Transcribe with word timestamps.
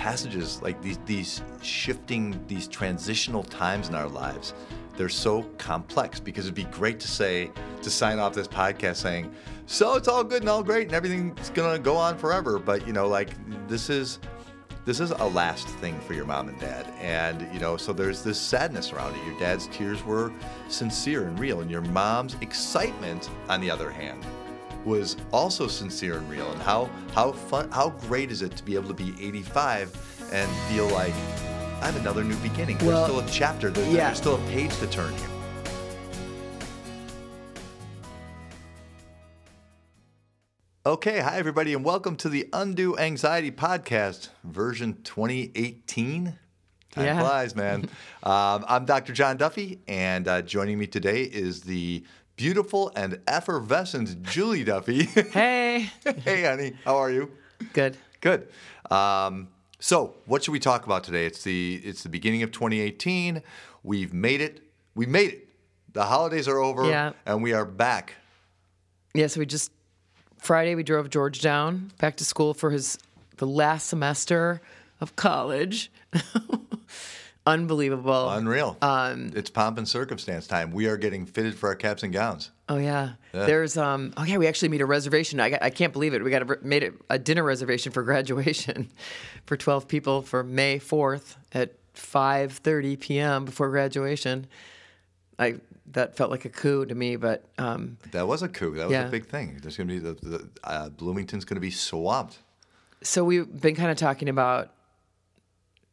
passages, 0.00 0.62
like 0.62 0.80
these 0.80 0.98
these 1.04 1.42
shifting, 1.60 2.42
these 2.46 2.66
transitional 2.66 3.42
times 3.42 3.90
in 3.90 3.94
our 3.94 4.08
lives, 4.08 4.54
they're 4.96 5.10
so 5.10 5.42
complex 5.58 6.18
because 6.18 6.46
it'd 6.46 6.54
be 6.54 6.64
great 6.64 6.98
to 7.00 7.06
say 7.06 7.50
to 7.82 7.90
sign 7.90 8.18
off 8.18 8.32
this 8.32 8.48
podcast 8.48 8.96
saying, 8.96 9.30
"So 9.66 9.96
it's 9.96 10.08
all 10.08 10.24
good 10.24 10.40
and 10.40 10.48
all 10.48 10.62
great 10.62 10.86
and 10.86 10.94
everything's 10.94 11.50
gonna 11.50 11.78
go 11.78 11.96
on 11.96 12.16
forever," 12.16 12.58
but 12.58 12.86
you 12.86 12.94
know, 12.94 13.08
like 13.08 13.28
this 13.68 13.90
is 13.90 14.20
this 14.86 15.00
is 15.00 15.10
a 15.10 15.24
last 15.24 15.68
thing 15.68 16.00
for 16.00 16.14
your 16.14 16.24
mom 16.24 16.48
and 16.48 16.58
dad. 16.58 16.86
And 16.98 17.46
you 17.52 17.60
know 17.60 17.76
so 17.76 17.92
there's 17.92 18.22
this 18.22 18.40
sadness 18.40 18.94
around 18.94 19.14
it. 19.16 19.26
Your 19.26 19.38
dad's 19.38 19.66
tears 19.66 20.02
were 20.02 20.32
sincere 20.68 21.26
and 21.26 21.38
real 21.38 21.60
and 21.60 21.70
your 21.70 21.82
mom's 21.82 22.36
excitement 22.40 23.28
on 23.50 23.60
the 23.60 23.70
other 23.70 23.90
hand 23.90 24.24
was 24.84 25.16
also 25.32 25.66
sincere 25.66 26.16
and 26.18 26.30
real 26.30 26.50
and 26.52 26.62
how 26.62 26.88
how 27.14 27.32
fun 27.32 27.70
how 27.70 27.90
great 27.90 28.30
is 28.30 28.42
it 28.42 28.56
to 28.56 28.64
be 28.64 28.74
able 28.74 28.88
to 28.88 28.94
be 28.94 29.14
85 29.20 30.28
and 30.32 30.50
feel 30.72 30.88
like 30.88 31.14
I 31.82 31.86
have 31.86 31.96
another 31.96 32.22
new 32.22 32.36
beginning. 32.36 32.76
Well, 32.78 32.88
there's 32.90 33.04
still 33.04 33.20
a 33.20 33.26
chapter. 33.26 33.70
There's, 33.70 33.88
yeah. 33.88 34.06
there's 34.06 34.18
still 34.18 34.34
a 34.36 34.50
page 34.50 34.76
to 34.78 34.86
turn 34.86 35.14
here. 35.16 35.28
Okay, 40.86 41.20
hi 41.20 41.36
everybody, 41.36 41.74
and 41.74 41.84
welcome 41.84 42.16
to 42.16 42.28
the 42.28 42.48
Undo 42.52 42.96
Anxiety 42.98 43.50
Podcast, 43.50 44.30
version 44.44 44.98
2018. 45.04 46.38
Time 46.92 47.04
Yeah. 47.04 47.20
flies, 47.20 47.54
man. 47.54 47.82
um, 48.22 48.64
I'm 48.66 48.86
Dr. 48.86 49.12
John 49.12 49.36
Duffy, 49.36 49.80
and 49.86 50.26
uh, 50.26 50.42
joining 50.42 50.78
me 50.78 50.86
today 50.86 51.22
is 51.22 51.60
the 51.60 52.04
beautiful 52.40 52.90
and 52.96 53.20
effervescent 53.28 54.22
Julie 54.22 54.64
Duffy. 54.64 55.04
Hey. 55.30 55.90
hey, 56.24 56.42
honey, 56.44 56.72
how 56.86 56.96
are 56.96 57.10
you? 57.10 57.30
Good. 57.74 57.98
Good. 58.22 58.48
Um, 58.90 59.48
so, 59.78 60.14
what 60.24 60.42
should 60.42 60.52
we 60.52 60.58
talk 60.58 60.86
about 60.86 61.04
today? 61.04 61.26
It's 61.26 61.42
the 61.44 61.80
it's 61.84 62.02
the 62.02 62.08
beginning 62.08 62.42
of 62.42 62.50
2018. 62.50 63.42
We've 63.82 64.14
made 64.14 64.40
it. 64.40 64.62
We 64.94 65.04
made 65.04 65.30
it. 65.32 65.48
The 65.92 66.04
holidays 66.04 66.48
are 66.48 66.58
over, 66.58 66.88
Yeah. 66.88 67.12
and 67.26 67.42
we 67.42 67.52
are 67.52 67.66
back. 67.66 68.14
Yeah, 69.14 69.26
so 69.26 69.40
we 69.40 69.46
just 69.46 69.70
Friday 70.38 70.74
we 70.74 70.82
drove 70.82 71.10
George 71.10 71.40
down 71.42 71.90
back 71.98 72.16
to 72.16 72.24
school 72.24 72.54
for 72.54 72.70
his 72.70 72.98
the 73.36 73.46
last 73.46 73.86
semester 73.88 74.62
of 75.00 75.14
college. 75.16 75.90
Unbelievable. 77.46 78.28
Unreal. 78.30 78.76
Um, 78.82 79.32
it's 79.34 79.50
pomp 79.50 79.78
and 79.78 79.88
circumstance 79.88 80.46
time. 80.46 80.72
We 80.72 80.86
are 80.86 80.96
getting 80.96 81.24
fitted 81.26 81.54
for 81.54 81.68
our 81.68 81.74
caps 81.74 82.02
and 82.02 82.12
gowns. 82.12 82.50
oh 82.68 82.76
yeah. 82.76 83.12
There's 83.32 83.76
um 83.76 84.12
oh 84.16 84.24
yeah, 84.24 84.36
we 84.36 84.46
actually 84.46 84.68
made 84.68 84.80
a 84.82 84.86
reservation. 84.86 85.40
I, 85.40 85.50
got- 85.50 85.62
I 85.62 85.70
can't 85.70 85.92
believe 85.92 86.14
it. 86.14 86.22
We 86.22 86.30
got 86.30 86.42
a, 86.48 86.58
made 86.62 86.82
it 86.82 86.94
a 87.08 87.18
dinner 87.18 87.42
reservation 87.42 87.92
for 87.92 88.02
graduation 88.10 88.88
for 89.46 89.56
12 89.56 89.88
people 89.88 90.22
for 90.22 90.42
May 90.44 90.78
4th 90.78 91.36
at 91.52 91.74
5:30 91.94 93.00
p.m. 93.00 93.44
before 93.46 93.70
graduation. 93.70 94.46
I 95.38 95.56
that 95.92 96.16
felt 96.16 96.30
like 96.30 96.44
a 96.44 96.50
coup 96.50 96.84
to 96.86 96.94
me, 96.94 97.16
but 97.16 97.44
um 97.58 97.96
That 98.12 98.28
was 98.28 98.42
a 98.42 98.48
coup. 98.48 98.74
That 98.76 98.84
was 98.88 98.92
Yeah. 98.92 99.06
a 99.06 99.10
big 99.10 99.26
thing. 99.26 99.58
There's 99.62 99.76
going 99.76 99.88
to 99.88 99.94
be 99.94 99.98
the, 99.98 100.12
the 100.12 100.48
uh, 100.62 100.88
Bloomington's 100.90 101.44
going 101.44 101.56
to 101.56 101.60
be 101.60 101.70
swamped. 101.70 102.38
So 103.02 103.24
we've 103.24 103.50
been 103.60 103.74
kind 103.74 103.90
of 103.90 103.96
talking 103.96 104.28
about 104.28 104.72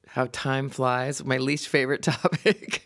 how 0.08 0.28
time 0.32 0.70
flies. 0.70 1.24
My 1.24 1.38
least 1.38 1.68
favorite 1.68 2.02
topic. 2.14 2.82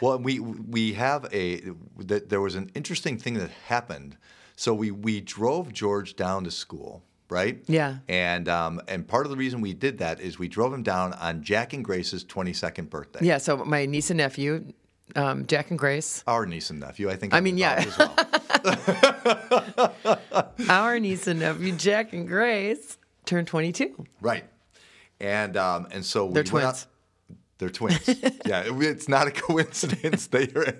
Well, 0.00 0.18
we 0.18 0.38
we 0.40 0.92
have 0.94 1.26
a 1.32 1.60
that 1.98 2.28
there 2.28 2.40
was 2.40 2.54
an 2.54 2.70
interesting 2.74 3.18
thing 3.18 3.34
that 3.34 3.50
happened. 3.66 4.16
So 4.56 4.72
we 4.74 4.90
we 4.90 5.20
drove 5.20 5.72
George 5.72 6.16
down 6.16 6.44
to 6.44 6.50
school, 6.50 7.02
right? 7.28 7.62
Yeah. 7.66 7.98
And 8.08 8.48
um 8.48 8.80
and 8.88 9.06
part 9.06 9.26
of 9.26 9.30
the 9.30 9.36
reason 9.36 9.60
we 9.60 9.74
did 9.74 9.98
that 9.98 10.20
is 10.20 10.38
we 10.38 10.48
drove 10.48 10.72
him 10.72 10.82
down 10.82 11.12
on 11.14 11.42
Jack 11.42 11.72
and 11.72 11.84
Grace's 11.84 12.24
22nd 12.24 12.88
birthday. 12.90 13.20
yeah. 13.22 13.38
So 13.38 13.58
my 13.64 13.84
niece 13.86 14.10
and 14.10 14.18
nephew, 14.18 14.72
um, 15.14 15.46
Jack 15.46 15.70
and 15.70 15.78
Grace, 15.78 16.22
Our 16.26 16.46
niece 16.46 16.70
and 16.70 16.80
nephew, 16.80 17.10
I 17.10 17.16
think. 17.16 17.34
I 17.34 17.40
mean, 17.40 17.58
yeah. 17.58 17.84
as 17.86 17.98
well. 17.98 18.14
our 20.68 20.98
niece 20.98 21.26
and 21.26 21.40
nephew, 21.40 21.72
Jack 21.72 22.12
and 22.12 22.26
Grace, 22.26 22.98
turned 23.24 23.46
22. 23.46 24.04
right. 24.20 24.44
And 25.20 25.56
um 25.56 25.86
and 25.90 26.04
so 26.04 26.26
we 26.26 26.34
They're 26.34 26.44
twins. 26.44 26.64
out- 26.66 26.86
They're 27.58 27.70
twins. 27.70 28.06
yeah, 28.46 28.62
it- 28.64 28.82
it's 28.82 29.08
not 29.08 29.26
a 29.26 29.30
coincidence. 29.30 30.26
they 30.36 30.46
were 30.54 30.76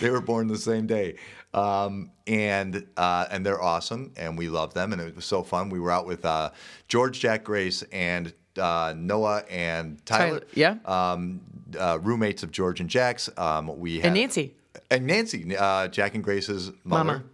they 0.00 0.10
were 0.10 0.20
born 0.20 0.48
the 0.48 0.58
same 0.58 0.86
day, 0.86 1.16
um, 1.54 2.10
and 2.26 2.86
uh, 2.96 3.26
and 3.30 3.44
they're 3.46 3.62
awesome, 3.62 4.12
and 4.16 4.36
we 4.36 4.48
love 4.50 4.74
them, 4.74 4.92
and 4.92 5.00
it 5.00 5.16
was 5.16 5.24
so 5.24 5.42
fun. 5.42 5.70
We 5.70 5.80
were 5.80 5.90
out 5.90 6.06
with 6.06 6.24
uh, 6.26 6.50
George, 6.88 7.20
Jack, 7.20 7.44
Grace, 7.44 7.82
and 7.92 8.34
uh, 8.58 8.92
Noah 8.96 9.44
and 9.50 10.04
Tyler. 10.04 10.40
Tyler, 10.40 10.46
yeah. 10.54 10.76
um, 10.84 11.40
uh, 11.78 11.98
roommates 12.02 12.42
of 12.42 12.50
George 12.50 12.80
and 12.80 12.90
Jack's. 12.90 13.30
Um, 13.38 13.78
we 13.78 13.96
had, 13.96 14.06
And 14.06 14.14
Nancy. 14.16 14.54
and 14.90 15.06
Nancy, 15.06 15.56
uh, 15.56 15.88
Jack 15.88 16.14
and 16.14 16.22
Grace's 16.24 16.72
mother. 16.84 17.24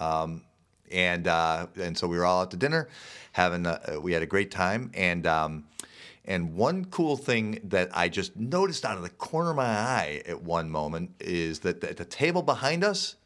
Um, 0.00 0.42
and 0.90 1.26
uh, 1.28 1.66
and 1.76 1.98
so 1.98 2.06
we 2.08 2.16
were 2.16 2.24
all 2.24 2.40
out 2.42 2.50
to 2.52 2.56
dinner, 2.56 2.88
having 3.32 3.66
a, 3.66 3.98
we 4.00 4.12
had 4.12 4.22
a 4.22 4.26
great 4.26 4.50
time. 4.50 4.90
And 4.94 5.26
um, 5.26 5.64
and 6.28 6.54
one 6.54 6.84
cool 6.84 7.16
thing 7.16 7.58
that 7.64 7.88
I 7.92 8.08
just 8.08 8.36
noticed 8.36 8.84
out 8.84 8.96
of 8.96 9.02
the 9.02 9.08
corner 9.08 9.50
of 9.50 9.56
my 9.56 9.64
eye 9.64 10.22
at 10.26 10.42
one 10.42 10.70
moment 10.70 11.10
is 11.18 11.60
that 11.60 11.82
at 11.82 11.96
the 11.96 12.04
table 12.04 12.42
behind 12.42 12.84
us 12.84 13.16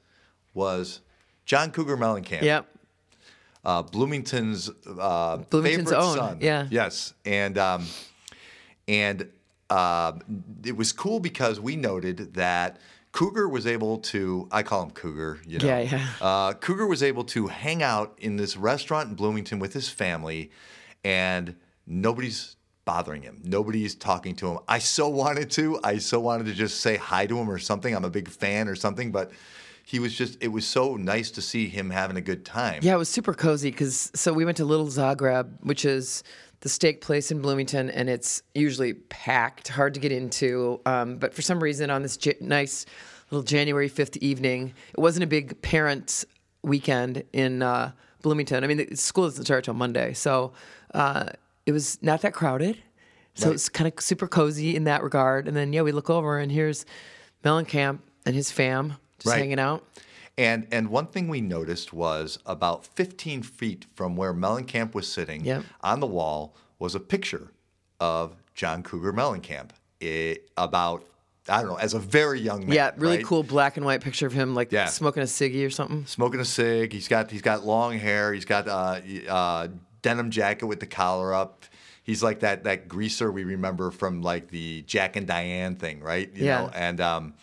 was 0.55 1.01
John 1.45 1.71
Cougar 1.73 1.97
Mellencamp, 1.99 2.43
Yep. 2.43 2.67
uh, 3.65 3.83
Bloomington's 3.83 4.71
uh, 4.99 5.39
Bloomington's 5.51 5.91
favorite 5.91 6.03
own, 6.05 6.17
son. 6.17 6.39
yeah. 6.41 6.67
Yes, 6.71 7.12
and 7.27 7.59
um, 7.59 7.85
and 8.89 9.29
uh, 9.71 10.12
it 10.65 10.77
was 10.77 10.93
cool 10.93 11.19
because 11.21 11.59
we 11.61 11.77
noted 11.77 12.35
that 12.35 12.79
Cougar 13.12 13.49
was 13.49 13.67
able 13.67 13.99
to. 13.99 14.49
I 14.53 14.62
call 14.62 14.85
him 14.85 14.91
Cougar. 14.93 15.41
You 15.47 15.59
know. 15.59 15.67
Yeah, 15.67 15.81
yeah. 15.81 16.07
Uh, 16.21 16.53
Cougar 16.55 16.87
was 16.87 17.03
able 17.03 17.25
to 17.25 17.49
hang 17.49 17.83
out 17.83 18.15
in 18.19 18.37
this 18.37 18.57
restaurant 18.57 19.09
in 19.11 19.15
Bloomington 19.17 19.59
with 19.59 19.73
his 19.73 19.89
family, 19.89 20.51
and 21.05 21.57
nobody's 21.87 22.57
bothering 22.84 23.22
him. 23.22 23.41
Nobody's 23.44 23.94
talking 23.94 24.34
to 24.37 24.48
him. 24.48 24.59
I 24.69 24.78
so 24.78 25.09
wanted 25.09 25.50
to. 25.53 25.78
I 25.84 25.98
so 25.98 26.20
wanted 26.20 26.47
to 26.47 26.54
just 26.54 26.81
say 26.81 26.97
hi 26.97 27.26
to 27.26 27.38
him 27.38 27.50
or 27.50 27.59
something. 27.59 27.94
I'm 27.94 28.04
a 28.04 28.10
big 28.10 28.28
fan 28.28 28.69
or 28.69 28.76
something, 28.76 29.12
but. 29.12 29.32
He 29.84 29.98
was 29.98 30.16
just, 30.16 30.41
it 30.41 30.47
was 30.47 30.65
so 30.65 30.94
nice 30.94 31.32
to 31.32 31.43
see 31.43 31.66
him 31.66 31.91
having 31.91 32.16
a 32.16 32.20
good 32.20 32.44
time. 32.44 32.78
Yeah, 32.82 32.94
it 32.94 32.98
was 32.98 33.09
super 33.09 33.34
cozy 33.34 33.72
because 33.72 34.12
so 34.15 34.32
we 34.32 34.44
went 34.44 34.59
to 34.59 34.65
Little 34.65 34.87
Zagreb, 34.87 35.50
which 35.62 35.84
is 35.84 36.22
the 36.62 36.69
steak 36.69 37.00
place 37.00 37.32
in 37.32 37.41
Bloomington, 37.41 37.91
and 37.91 38.09
it's 38.09 38.43
usually 38.54 38.94
packed, 38.94 39.69
hard 39.69 39.94
to 39.94 40.00
get 40.00 40.12
into. 40.12 40.81
Um, 40.87 41.16
but 41.16 41.34
for 41.34 41.43
some 41.43 41.60
reason, 41.60 41.91
on 41.91 42.03
this 42.03 42.16
j- 42.16 42.37
nice 42.41 42.87
little 43.31 43.43
January 43.43 43.91
5th 43.91 44.16
evening, 44.19 44.72
it 44.97 45.00
wasn't 45.00 45.25
a 45.25 45.26
big 45.26 45.60
parents' 45.62 46.25
weekend 46.62 47.25
in 47.32 47.62
uh, 47.62 47.91
Bloomington. 48.22 48.62
I 48.62 48.69
mean, 48.69 48.76
the 48.76 48.97
school 48.97 49.25
doesn't 49.25 49.44
start 49.44 49.64
till 49.64 49.75
Monday, 49.75 50.12
so 50.12 50.53
uh, 50.94 51.31
it 51.67 51.73
was 51.73 51.99
not 52.03 52.23
that 52.23 52.33
crowded. 52.34 52.78
So 53.34 53.47
Right. 53.47 53.55
it's 53.55 53.69
kind 53.69 53.91
of 53.93 54.03
super 54.03 54.28
cozy 54.28 54.77
in 54.77 54.84
that 54.84 55.03
regard. 55.03 55.49
And 55.49 55.56
then, 55.56 55.73
yeah, 55.73 55.83
we 55.83 55.93
look 55.93 56.11
over, 56.11 56.39
and 56.39 56.53
here's 56.53 56.84
Mellencamp 57.45 58.00
and 58.27 58.34
his 58.34 58.50
fam 58.53 58.95
just 59.19 59.33
Right. 59.33 59.39
hanging 59.39 59.59
out. 59.59 59.84
And 60.39 60.67
and 60.73 60.89
one 60.89 61.06
thing 61.09 61.28
we 61.28 61.41
noticed 61.43 61.93
was 61.93 62.39
about 62.47 62.87
15 62.87 63.43
feet 63.43 63.87
from 63.95 64.17
where 64.17 64.33
Mellencamp 64.33 64.95
was 64.95 65.06
sitting 65.11 65.45
Yep. 65.45 65.65
on 65.83 66.00
the 66.00 66.06
wall 66.06 66.55
was 66.78 66.95
a 66.95 67.00
picture 67.00 67.53
of 68.00 68.37
John 68.55 68.83
Cougar 68.83 69.12
Mellencamp. 69.12 69.71
It, 70.00 70.50
about 70.56 71.05
I 71.49 71.61
don't 71.61 71.71
know, 71.73 71.77
as 71.77 71.93
a 71.93 71.99
very 71.99 72.41
young 72.41 72.61
man. 72.67 72.73
Yeah, 72.77 72.91
really 72.97 73.17
right? 73.17 73.27
cool 73.27 73.43
black 73.43 73.77
and 73.77 73.84
white 73.84 74.00
picture 74.00 74.27
of 74.27 74.33
him 74.33 74.55
like 74.55 74.71
Yeah. 74.73 74.87
smoking 74.87 75.23
a 75.25 75.27
ciggy 75.27 75.67
or 75.67 75.71
something. 75.71 76.06
Smoking 76.06 76.39
a 76.41 76.44
cig. 76.44 76.93
He's 76.93 77.09
got 77.09 77.31
he's 77.31 77.43
got 77.43 77.65
long 77.67 77.99
hair. 77.99 78.33
He's 78.33 78.44
got 78.44 78.69
uh, 78.69 79.00
uh, 79.29 79.69
denim 80.03 80.31
jacket 80.31 80.67
with 80.67 80.81
the 80.81 80.87
collar 80.87 81.32
up. 81.35 81.65
He's 82.05 82.23
like 82.23 82.41
that 82.41 82.65
that 82.65 82.88
greaser 82.88 83.31
we 83.31 83.44
remember 83.44 83.91
from 83.91 84.23
like 84.23 84.49
the 84.49 84.82
Jack 84.82 85.17
and 85.17 85.26
Diane 85.26 85.76
thing, 85.76 86.00
right? 86.00 86.31
You 86.35 86.44
Yeah. 86.47 86.61
know, 86.62 86.71
and 86.75 87.00
um, 87.00 87.35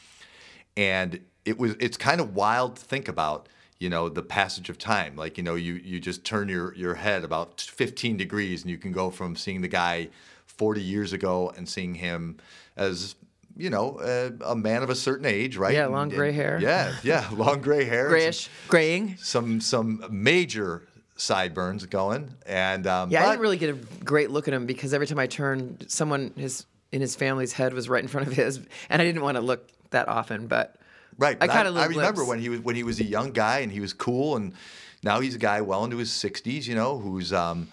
and 0.77 1.19
it 1.45 1.57
was 1.57 1.75
it's 1.79 1.97
kind 1.97 2.21
of 2.21 2.35
wild 2.35 2.75
to 2.77 2.85
think 2.85 3.07
about 3.07 3.47
you 3.79 3.89
know 3.89 4.09
the 4.09 4.21
passage 4.21 4.69
of 4.69 4.77
time 4.77 5.15
like 5.15 5.37
you 5.37 5.43
know 5.43 5.55
you 5.55 5.75
you 5.75 5.99
just 5.99 6.25
turn 6.25 6.49
your 6.49 6.73
your 6.75 6.95
head 6.95 7.23
about 7.23 7.61
15 7.61 8.17
degrees 8.17 8.61
and 8.63 8.69
you 8.71 8.77
can 8.77 8.91
go 8.91 9.09
from 9.09 9.35
seeing 9.37 9.61
the 9.61 9.67
guy 9.69 10.09
40 10.47 10.81
years 10.81 11.13
ago 11.13 11.53
and 11.55 11.67
seeing 11.67 11.95
him 11.95 12.35
as 12.75 13.15
you 13.55 13.69
know 13.69 13.97
a, 14.01 14.51
a 14.51 14.55
man 14.55 14.83
of 14.83 14.89
a 14.89 14.95
certain 14.95 15.25
age 15.25 15.55
right 15.55 15.73
Yeah, 15.73 15.85
And- 15.85 15.93
long 15.93 16.09
gray 16.09 16.33
hair. 16.33 16.59
yeah 16.61 16.93
yeah 17.03 17.29
long 17.31 17.61
gray 17.61 17.85
hair 17.85 18.09
Grayish, 18.09 18.49
graying. 18.67 19.15
some 19.17 19.61
some 19.61 20.03
major 20.11 20.83
sideburns 21.19 21.85
going 21.85 22.33
and 22.45 22.87
um 22.87 23.11
Yeah, 23.11 23.23
I 23.23 23.29
didn't 23.31 23.41
really 23.41 23.57
get 23.57 23.69
a 23.69 24.03
great 24.03 24.31
look 24.31 24.47
at 24.47 24.53
him 24.53 24.65
because 24.65 24.93
every 24.93 25.05
time 25.05 25.19
I 25.19 25.27
turned, 25.27 25.85
someone 25.89 26.33
his 26.35 26.65
in 26.91 27.01
his 27.01 27.15
family's 27.15 27.53
head 27.53 27.73
was 27.73 27.87
right 27.89 28.01
in 28.01 28.07
front 28.07 28.27
of 28.27 28.33
his, 28.33 28.59
and 28.89 29.01
I 29.01 29.05
didn't 29.05 29.21
want 29.21 29.35
to 29.35 29.41
look 29.41 29.67
that 29.91 30.07
often. 30.07 30.47
But 30.47 30.75
Right. 31.17 31.37
I 31.41 31.47
kinda 31.47 31.69
I, 31.71 31.87
live 31.87 31.89
remember 31.89 32.23
when 32.23 32.39
he 32.39 32.49
was 32.49 32.61
when 32.61 32.75
he 32.75 32.83
was 32.83 32.99
a 32.99 33.03
young 33.03 33.31
guy 33.31 33.59
and 33.59 33.71
he 33.71 33.81
was 33.81 33.91
cool 33.93 34.37
and 34.37 34.53
now 35.03 35.19
he's 35.19 35.35
a 35.35 35.39
guy 35.39 35.59
well 35.61 35.83
into 35.83 35.97
his 35.97 36.09
60s, 36.09 36.65
you 36.67 36.75
know, 36.75 36.97
who's 36.97 37.33
um 37.33 37.67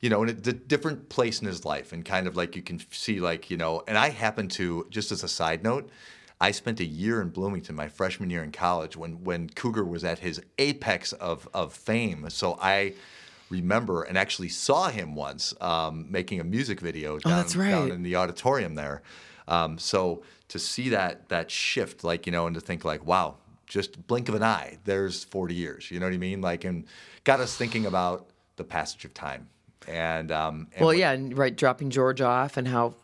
you 0.00 0.08
know, 0.08 0.22
in 0.22 0.30
a 0.30 0.32
d- 0.32 0.52
different 0.52 1.10
place 1.10 1.40
in 1.42 1.46
his 1.46 1.64
life, 1.66 1.92
and 1.92 2.06
kind 2.06 2.26
of 2.26 2.34
like 2.34 2.56
you 2.56 2.62
can 2.62 2.80
see, 2.90 3.20
like 3.20 3.50
you 3.50 3.56
know, 3.56 3.82
and 3.86 3.98
I 3.98 4.10
happen 4.10 4.48
to 4.50 4.86
just 4.90 5.12
as 5.12 5.22
a 5.22 5.28
side 5.28 5.62
note, 5.62 5.90
I 6.40 6.52
spent 6.52 6.80
a 6.80 6.84
year 6.84 7.20
in 7.20 7.28
Bloomington 7.28 7.74
my 7.76 7.88
freshman 7.88 8.30
year 8.30 8.42
in 8.42 8.52
college 8.52 8.96
when 8.96 9.24
when 9.24 9.48
Cougar 9.50 9.84
was 9.84 10.04
at 10.04 10.20
his 10.20 10.40
apex 10.58 11.12
of 11.12 11.48
of 11.52 11.72
fame. 11.74 12.28
So 12.30 12.58
I 12.60 12.94
remember 13.50 14.02
and 14.04 14.16
actually 14.16 14.48
saw 14.48 14.88
him 14.88 15.14
once 15.14 15.52
um, 15.60 16.06
making 16.10 16.40
a 16.40 16.44
music 16.44 16.80
video 16.80 17.18
down, 17.18 17.32
Oh, 17.32 17.36
that's 17.36 17.56
right. 17.56 17.70
down 17.70 17.90
in 17.90 18.02
the 18.02 18.16
auditorium 18.16 18.74
there. 18.76 19.02
Um, 19.48 19.76
so 19.78 20.22
to 20.48 20.58
see 20.58 20.88
that 20.90 21.28
that 21.28 21.50
shift, 21.50 22.04
like 22.04 22.26
you 22.26 22.32
know, 22.32 22.46
and 22.46 22.54
to 22.54 22.60
think 22.60 22.84
like, 22.84 23.04
wow, 23.04 23.36
just 23.66 24.06
blink 24.06 24.28
of 24.28 24.34
an 24.34 24.42
eye, 24.42 24.78
there's 24.84 25.24
40 25.24 25.54
years. 25.54 25.90
You 25.90 26.00
know 26.00 26.06
what 26.06 26.14
I 26.14 26.18
mean? 26.18 26.40
Like, 26.40 26.64
and 26.64 26.84
got 27.24 27.40
us 27.40 27.56
thinking 27.56 27.86
about 27.86 28.26
the 28.56 28.64
passage 28.64 29.04
of 29.04 29.12
time. 29.14 29.48
And, 29.88 30.30
um, 30.30 30.68
and 30.74 30.84
Well, 30.84 30.94
yeah, 30.94 31.12
and 31.12 31.36
right, 31.36 31.56
dropping 31.56 31.90
George 31.90 32.20
off 32.20 32.56
and 32.56 32.68
how, 32.68 32.94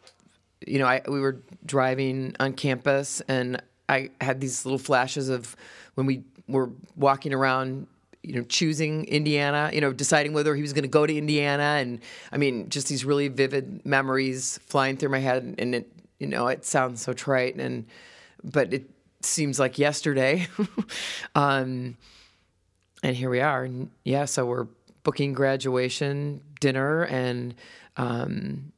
you 0.67 0.79
know, 0.79 0.87
I 0.87 1.03
we 1.09 1.21
were 1.21 1.43
driving 1.65 2.35
on 2.41 2.53
campus 2.53 3.21
and 3.29 3.61
I 3.89 4.11
had 4.21 4.41
these 4.41 4.65
little 4.65 4.79
flashes 4.79 5.29
of 5.29 5.57
when 5.95 6.07
we 6.07 6.25
were 6.49 6.71
walking 6.97 7.33
around, 7.33 7.87
you 8.23 8.35
know, 8.35 8.43
choosing 8.43 9.05
Indiana, 9.07 9.71
you 9.73 9.81
know, 9.81 9.93
deciding 9.93 10.33
whether 10.33 10.55
he 10.55 10.63
was 10.63 10.73
going 10.73 10.83
to 10.83 10.89
go 10.89 11.07
to 11.07 11.17
Indiana, 11.17 11.79
and 11.81 12.01
I 12.33 12.37
mean, 12.37 12.69
just 12.69 12.89
these 12.89 13.05
really 13.05 13.29
vivid 13.29 13.85
memories 13.85 14.59
flying 14.67 14.97
through 14.97 15.11
my 15.11 15.19
head, 15.19 15.55
and 15.59 15.75
it, 15.75 15.93
you 16.19 16.27
know, 16.27 16.49
it 16.49 16.65
sounds 16.65 17.03
so 17.03 17.13
trite, 17.13 17.57
and 17.57 17.87
but 18.43 18.73
it 18.73 18.91
seems 19.21 19.59
like 19.59 19.79
yesterday. 19.79 20.47
um, 21.35 21.97
and 23.03 23.17
here 23.17 23.31
we 23.31 23.41
are. 23.41 23.65
And 23.65 23.91
yeah, 24.05 24.25
so 24.25 24.47
we're 24.47 24.67
booking 25.03 25.33
graduation 25.33 26.41
dinner 26.61 27.05
and 27.05 27.55
um, 27.97 28.73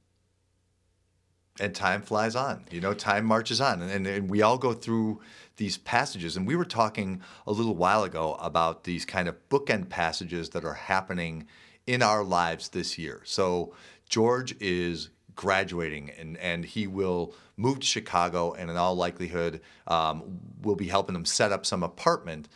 and 1.61 1.75
time 1.75 2.03
flies 2.03 2.37
on. 2.37 2.65
You 2.71 2.81
know, 2.81 2.95
time 2.95 3.25
marches 3.25 3.61
on, 3.61 3.83
and, 3.83 3.91
and, 3.91 4.07
and 4.07 4.31
we 4.31 4.43
all 4.43 4.59
go 4.59 4.73
through 4.73 5.21
these 5.57 5.79
passages. 5.79 6.37
And 6.37 6.47
we 6.47 6.57
were 6.57 6.65
talking 6.65 7.21
a 7.47 7.53
little 7.53 7.75
while 7.75 8.05
ago 8.05 8.35
about 8.41 8.85
these 8.85 9.05
kind 9.05 9.29
of 9.29 9.37
bookend 9.49 9.89
passages 9.89 10.51
that 10.51 10.65
are 10.65 10.75
happening 10.75 11.47
in 11.87 12.03
our 12.03 12.23
lives 12.23 12.69
this 12.69 12.99
year. 12.99 13.23
So 13.25 13.75
George 14.09 14.55
is 14.61 15.11
graduating, 15.35 16.11
and 16.19 16.37
and 16.39 16.65
he 16.65 16.87
will 16.87 17.35
move 17.57 17.81
to 17.81 17.87
Chicago, 17.87 18.53
and 18.53 18.71
in 18.71 18.77
all 18.77 18.95
likelihood, 18.95 19.61
um, 19.87 20.41
we'll 20.63 20.77
be 20.77 20.89
helping 20.89 21.15
him 21.15 21.25
set 21.25 21.53
up 21.53 21.65
some 21.67 21.83
apartment. 21.83 22.49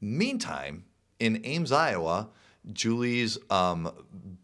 Meantime, 0.00 0.84
in 1.18 1.40
Ames, 1.44 1.72
Iowa, 1.72 2.28
Julie's 2.72 3.38
um, 3.48 3.90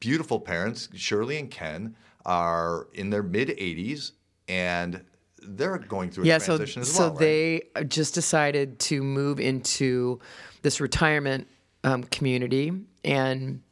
beautiful 0.00 0.40
parents, 0.40 0.88
Shirley 0.94 1.38
and 1.38 1.50
Ken, 1.50 1.96
are 2.24 2.88
in 2.94 3.10
their 3.10 3.22
mid 3.22 3.48
80s 3.48 4.12
and 4.48 5.04
they're 5.42 5.78
going 5.78 6.10
through 6.10 6.24
a 6.24 6.26
yeah, 6.26 6.38
so 6.38 6.56
transition 6.56 6.82
as 6.82 6.92
so 6.92 7.04
well. 7.04 7.10
right? 7.10 7.18
they 7.18 7.62
just 7.88 8.14
decided 8.14 8.78
to 8.78 9.02
move 9.02 9.40
into 9.40 10.20
this 10.62 10.80
retirement 10.80 11.48
um, 11.84 12.04
community, 12.04 12.72
and 13.04 13.62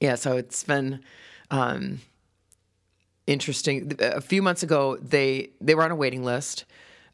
yeah, 0.00 0.16
so 0.16 0.36
it's 0.36 0.64
been 0.64 1.00
um, 1.50 2.00
interesting. 3.26 3.92
A 4.00 4.20
few 4.20 4.42
months 4.42 4.62
ago, 4.62 4.96
they 4.96 5.50
they 5.60 5.74
were 5.74 5.84
on 5.84 5.90
a 5.90 5.96
waiting 5.96 6.24
list. 6.24 6.64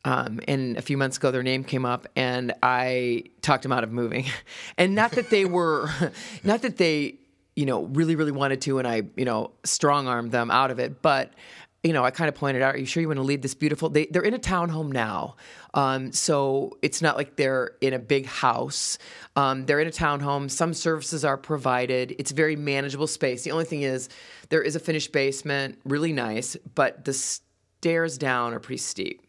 Um, 0.05 0.41
and 0.47 0.77
a 0.79 0.81
few 0.81 0.97
months 0.97 1.17
ago, 1.17 1.33
their 1.33 1.43
name 1.43 1.65
came 1.65 1.85
up, 1.85 2.06
and 2.15 2.55
I 2.62 3.25
talked 3.43 3.65
them 3.65 3.73
out 3.73 3.85
of 3.85 3.93
moving. 3.93 4.27
And 4.79 4.95
not 4.95 5.11
that 5.12 5.29
they 5.29 5.45
were, 5.45 5.91
not 6.45 6.62
that 6.62 6.77
they, 6.77 7.17
you 7.58 7.66
know, 7.66 7.87
really, 7.87 8.14
really 8.14 8.31
wanted 8.31 8.60
to, 8.60 8.78
and 8.78 8.87
I, 8.87 9.02
you 9.16 9.25
know, 9.25 9.50
strong 9.64 10.06
armed 10.06 10.31
them 10.31 10.49
out 10.49 10.70
of 10.70 10.78
it. 10.78 11.02
But, 11.02 11.32
you 11.82 11.93
know, 11.93 12.05
I 12.05 12.12
kind 12.12 12.28
of 12.28 12.37
pointed 12.37 12.62
out, 12.62 12.76
"Are 12.76 12.78
you 12.78 12.87
sure 12.87 13.00
you 13.00 13.08
want 13.08 13.19
to 13.19 13.25
leave 13.25 13.43
this 13.43 13.56
beautiful?" 13.56 13.88
They 13.88 14.06
they're 14.06 14.22
in 14.22 14.32
a 14.32 14.38
townhome 14.38 14.93
now, 14.93 15.34
um, 15.75 16.12
so 16.12 16.78
it's 16.82 17.02
not 17.02 17.16
like 17.16 17.34
they're 17.34 17.72
in 17.81 17.94
a 17.94 17.99
big 17.99 18.26
house. 18.26 18.96
Um, 19.34 19.66
they're 19.66 19.81
in 19.81 19.88
a 19.88 19.90
townhome. 19.90 20.49
Some 20.49 20.72
services 20.72 21.25
are 21.25 21.37
provided. 21.37 22.14
It's 22.20 22.31
a 22.31 22.34
very 22.34 22.55
manageable 22.55 23.08
space. 23.08 23.43
The 23.43 23.50
only 23.50 23.64
thing 23.64 23.82
is, 23.82 24.08
there 24.50 24.62
is 24.62 24.76
a 24.76 24.81
finished 24.81 25.11
basement, 25.11 25.81
really 25.84 26.12
nice, 26.12 26.56
but 26.76 27.04
the 27.04 27.12
stairs 27.12 28.19
down 28.19 28.54
are 28.54 28.61
pretty 28.61 28.78
steep. 28.78 29.27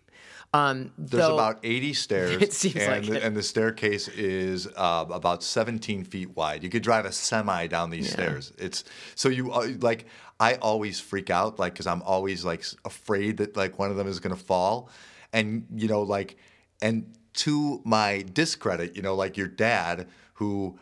Um, 0.52 0.92
There's 0.98 1.28
though- 1.28 1.36
about 1.36 1.60
80 1.64 1.94
stairs, 1.94 2.32
It 2.42 2.54
seems 2.54 2.76
and, 2.78 2.92
like 2.92 3.06
the, 3.06 3.18
it. 3.18 3.24
and 3.24 3.38
the 3.38 3.44
staircase 3.44 4.08
is 4.08 4.68
uh, 4.76 5.06
about 5.12 5.44
17 5.44 6.04
feet 6.06 6.36
wide. 6.36 6.64
You 6.64 6.70
could 6.70 6.82
drive 6.82 7.06
a 7.06 7.12
semi 7.12 7.68
down 7.68 7.92
these 7.92 8.12
stairs. 8.12 8.52
It's 8.58 8.84
so 9.16 9.30
you 9.30 9.52
uh, 9.52 9.70
like. 9.80 10.06
I 10.42 10.54
always 10.56 11.02
freak 11.02 11.30
out, 11.30 11.60
like, 11.60 11.74
because 11.74 11.86
I'm 11.86 12.02
always 12.02 12.46
like 12.46 12.64
afraid 12.86 13.36
that 13.38 13.58
like 13.58 13.78
one 13.78 13.92
of 13.92 13.98
them 13.98 14.08
is 14.08 14.22
gonna 14.22 14.38
fall, 14.38 14.90
and 15.34 15.68
you 15.76 15.90
know, 15.90 16.02
like, 16.02 16.38
and 16.82 17.14
to 17.34 17.82
my 17.84 18.24
discredit, 18.32 18.96
you 18.96 19.02
know, 19.02 19.16
like 19.16 19.36
your 19.36 19.50
dad, 19.50 20.08
who, 20.36 20.80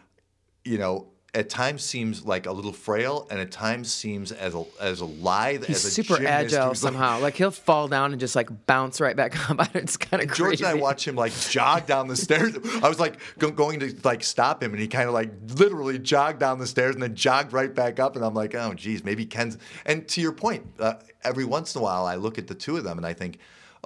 you 0.63 0.77
know. 0.77 1.07
At 1.37 1.49
times 1.49 1.83
seems 1.83 2.25
like 2.25 2.47
a 2.47 2.51
little 2.51 2.73
frail, 2.73 3.27
and 3.29 3.39
at 3.39 3.51
times 3.51 3.91
seems 3.91 4.31
as 4.31 4.55
a 4.55 4.65
as 4.81 5.03
lithe 5.03 5.65
He's 5.65 5.77
as 5.77 5.85
a 5.85 5.91
super 5.91 6.15
gymnast 6.15 6.55
agile 6.55 6.73
somehow. 6.73 7.19
Like 7.19 7.35
he'll 7.35 7.51
fall 7.51 7.87
down 7.87 8.11
and 8.11 8.19
just 8.19 8.35
like 8.35 8.49
bounce 8.65 8.99
right 8.99 9.15
back 9.15 9.49
up. 9.51 9.69
It's 9.75 9.97
kind 9.97 10.23
of 10.23 10.29
George 10.35 10.49
crazy. 10.59 10.63
and 10.63 10.71
I 10.79 10.81
watch 10.81 11.07
him 11.07 11.15
like 11.15 11.31
jog 11.49 11.85
down 11.85 12.07
the 12.07 12.15
stairs. 12.15 12.55
I 12.81 12.89
was 12.89 12.99
like 12.99 13.19
go- 13.37 13.51
going 13.51 13.79
to 13.81 13.95
like 14.03 14.23
stop 14.23 14.63
him, 14.63 14.71
and 14.71 14.81
he 14.81 14.87
kind 14.87 15.07
of 15.07 15.13
like 15.13 15.29
literally 15.59 15.99
jogged 15.99 16.39
down 16.39 16.57
the 16.57 16.65
stairs 16.65 16.95
and 16.95 17.03
then 17.03 17.13
jogged 17.13 17.53
right 17.53 17.73
back 17.73 17.99
up. 17.99 18.15
And 18.15 18.25
I'm 18.25 18.33
like, 18.33 18.55
oh, 18.55 18.73
geez, 18.73 19.03
maybe 19.03 19.23
Ken's. 19.27 19.59
And 19.85 20.07
to 20.07 20.21
your 20.21 20.31
point, 20.31 20.65
uh, 20.79 20.95
every 21.23 21.45
once 21.45 21.75
in 21.75 21.81
a 21.81 21.83
while, 21.83 22.07
I 22.07 22.15
look 22.15 22.39
at 22.39 22.47
the 22.47 22.55
two 22.55 22.77
of 22.77 22.83
them 22.83 22.97
and 22.97 23.05
I 23.05 23.13
think, 23.13 23.37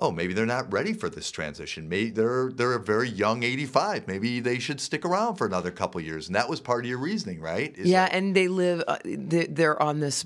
oh, 0.02 0.12
maybe 0.12 0.34
they're 0.34 0.46
not 0.48 0.72
ready 0.74 0.94
for 0.94 1.10
this 1.10 1.30
transition. 1.32 1.88
Maybe 1.88 2.10
they're 2.10 2.52
they're 2.52 2.74
a 2.74 2.80
very 2.80 3.08
young 3.08 3.44
85. 3.44 4.08
Maybe 4.08 4.40
they 4.40 4.58
should 4.60 4.82
stick 4.82 5.06
around 5.06 5.36
for 5.36 5.46
another 5.46 5.72
couple 5.72 6.02
years. 6.02 6.28
And 6.28 6.36
that 6.36 6.50
was 6.50 6.60
part 6.60 6.84
of 6.84 6.90
your 6.90 6.98
reasoning, 6.98 7.40
right? 7.40 7.74
Is 7.78 7.88
Yeah, 7.88 8.06
that- 8.06 8.14
and 8.16 8.36
they 8.36 8.48
live. 8.48 8.84
Uh, 8.88 8.98
they, 9.06 9.46
they're 9.46 9.82
on 9.82 10.00
this 10.00 10.26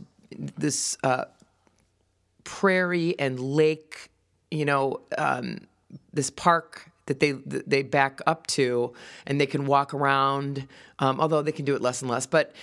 this 0.57 0.97
uh, 1.03 1.25
prairie 2.43 3.19
and 3.19 3.39
lake. 3.39 4.09
You 4.51 4.65
know, 4.65 5.01
um, 5.17 5.59
this 6.13 6.29
park 6.29 6.89
that 7.07 7.19
they 7.19 7.33
they 7.33 7.83
back 7.83 8.21
up 8.25 8.47
to, 8.47 8.93
and 9.27 9.39
they 9.41 9.45
can 9.45 9.65
walk 9.65 9.93
around. 9.93 10.67
Um, 10.99 11.19
although 11.19 11.41
they 11.41 11.51
can 11.51 11.65
do 11.65 11.75
it 11.75 11.81
less 11.81 12.01
and 12.01 12.09
less, 12.09 12.25
but 12.25 12.55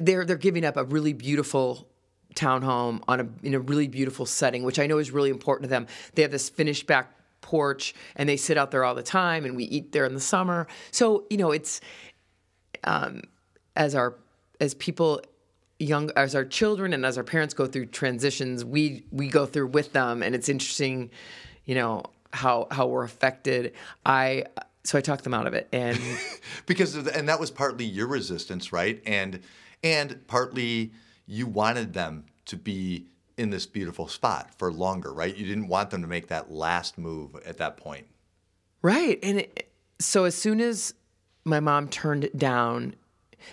they're 0.00 0.24
they're 0.24 0.36
giving 0.36 0.64
up 0.64 0.76
a 0.76 0.84
really 0.84 1.12
beautiful 1.12 1.86
townhome 2.34 3.02
on 3.08 3.20
a 3.20 3.28
in 3.42 3.54
a 3.54 3.60
really 3.60 3.88
beautiful 3.88 4.26
setting, 4.26 4.62
which 4.62 4.78
I 4.78 4.86
know 4.86 4.98
is 4.98 5.10
really 5.10 5.30
important 5.30 5.64
to 5.64 5.70
them. 5.70 5.86
They 6.14 6.22
have 6.22 6.30
this 6.30 6.48
finished 6.48 6.86
back 6.86 7.10
porch, 7.40 7.94
and 8.16 8.28
they 8.28 8.36
sit 8.36 8.56
out 8.56 8.70
there 8.70 8.84
all 8.84 8.94
the 8.94 9.02
time, 9.02 9.44
and 9.44 9.56
we 9.56 9.64
eat 9.64 9.92
there 9.92 10.06
in 10.06 10.14
the 10.14 10.20
summer. 10.20 10.66
So 10.90 11.24
you 11.30 11.36
know, 11.36 11.52
it's 11.52 11.80
um, 12.84 13.22
as 13.76 13.94
our 13.94 14.16
as 14.60 14.74
people 14.74 15.20
young 15.78 16.10
as 16.16 16.34
our 16.34 16.44
children 16.44 16.92
and 16.92 17.04
as 17.04 17.18
our 17.18 17.24
parents 17.24 17.52
go 17.52 17.66
through 17.66 17.86
transitions 17.86 18.64
we 18.64 19.04
we 19.10 19.28
go 19.28 19.44
through 19.44 19.66
with 19.66 19.92
them 19.92 20.22
and 20.22 20.34
it's 20.34 20.48
interesting 20.48 21.10
you 21.64 21.74
know 21.74 22.02
how 22.32 22.68
how 22.70 22.86
we're 22.86 23.02
affected 23.02 23.72
i 24.06 24.44
so 24.84 24.96
i 24.96 25.00
talked 25.00 25.24
them 25.24 25.34
out 25.34 25.48
of 25.48 25.54
it 25.54 25.68
and 25.72 26.00
because 26.66 26.94
of 26.94 27.04
the, 27.06 27.16
and 27.16 27.28
that 27.28 27.40
was 27.40 27.50
partly 27.50 27.84
your 27.84 28.06
resistance 28.06 28.72
right 28.72 29.02
and 29.04 29.40
and 29.82 30.24
partly 30.28 30.92
you 31.26 31.46
wanted 31.46 31.92
them 31.92 32.24
to 32.46 32.56
be 32.56 33.06
in 33.36 33.50
this 33.50 33.66
beautiful 33.66 34.06
spot 34.06 34.50
for 34.56 34.72
longer 34.72 35.12
right 35.12 35.36
you 35.36 35.46
didn't 35.46 35.68
want 35.68 35.90
them 35.90 36.02
to 36.02 36.08
make 36.08 36.28
that 36.28 36.50
last 36.50 36.98
move 36.98 37.34
at 37.44 37.58
that 37.58 37.76
point 37.76 38.06
right 38.82 39.18
and 39.22 39.40
it, 39.40 39.70
so 39.98 40.24
as 40.24 40.34
soon 40.34 40.60
as 40.60 40.94
my 41.44 41.60
mom 41.60 41.88
turned 41.88 42.24
it 42.24 42.36
down 42.36 42.94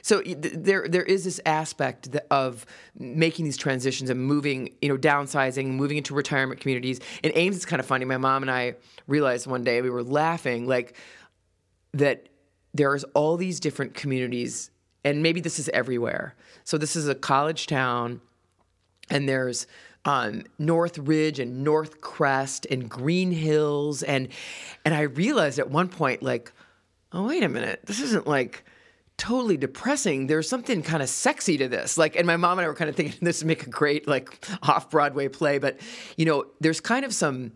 so 0.02 0.22
th- 0.22 0.38
there 0.40 0.88
there 0.88 1.04
is 1.04 1.24
this 1.24 1.40
aspect 1.46 2.10
of 2.30 2.66
making 2.98 3.46
these 3.46 3.58
transitions 3.58 4.10
and 4.10 4.22
moving, 4.22 4.74
you 4.82 4.90
know, 4.90 4.98
downsizing, 4.98 5.68
moving 5.68 5.98
into 5.98 6.14
retirement 6.14 6.60
communities. 6.60 7.00
And 7.24 7.34
Ames, 7.36 7.56
it's 7.58 7.66
kind 7.66 7.80
of 7.80 7.86
funny. 7.86 8.06
My 8.06 8.18
mom 8.18 8.44
and 8.44 8.52
I 8.52 8.76
realized 9.08 9.48
one 9.48 9.64
day 9.64 9.82
we 9.82 9.90
were 9.90 10.04
laughing 10.04 10.68
like 10.68 10.96
that 11.94 12.30
there's 12.74 13.04
all 13.16 13.38
these 13.38 13.60
different 13.60 13.94
communities 13.94 14.72
and 15.04 15.24
maybe 15.24 15.42
this 15.42 15.60
is 15.60 15.70
everywhere. 15.70 16.36
So 16.64 16.78
this 16.78 16.96
is 16.96 17.08
a 17.08 17.16
college 17.16 17.68
town 17.68 18.22
and 19.10 19.28
there's 19.28 19.68
um, 20.06 20.44
North 20.58 20.98
Ridge 20.98 21.40
and 21.40 21.64
North 21.64 22.02
Crest 22.02 22.66
and 22.72 22.90
Green 22.90 23.32
Hills 23.32 24.02
and 24.02 24.30
and 24.84 24.96
I 24.96 25.02
realized 25.02 25.60
at 25.60 25.70
one 25.70 25.90
point 25.90 26.24
like 26.24 26.52
oh 27.12 27.28
wait 27.28 27.44
a 27.44 27.50
minute 27.50 27.82
this 27.86 28.00
isn't 28.00 28.26
like 28.26 28.64
totally 29.18 29.58
depressing 29.58 30.26
there's 30.26 30.50
something 30.50 30.82
kind 30.82 31.04
of 31.04 31.10
sexy 31.10 31.56
to 31.58 31.68
this 31.68 31.98
like 31.98 32.16
and 32.16 32.26
my 32.26 32.38
mom 32.38 32.58
and 32.58 32.66
I 32.66 32.68
were 32.68 32.74
kind 32.74 32.90
of 32.90 32.96
thinking 32.96 33.20
this 33.22 33.42
would 33.42 33.48
make 33.48 33.68
a 33.68 33.70
great 33.70 34.08
like 34.08 34.44
off 34.64 34.90
Broadway 34.90 35.28
play 35.28 35.60
but 35.60 35.80
you 36.18 36.26
know 36.26 36.46
there's 36.60 36.82
kind 36.82 37.06
of 37.06 37.14
some 37.14 37.52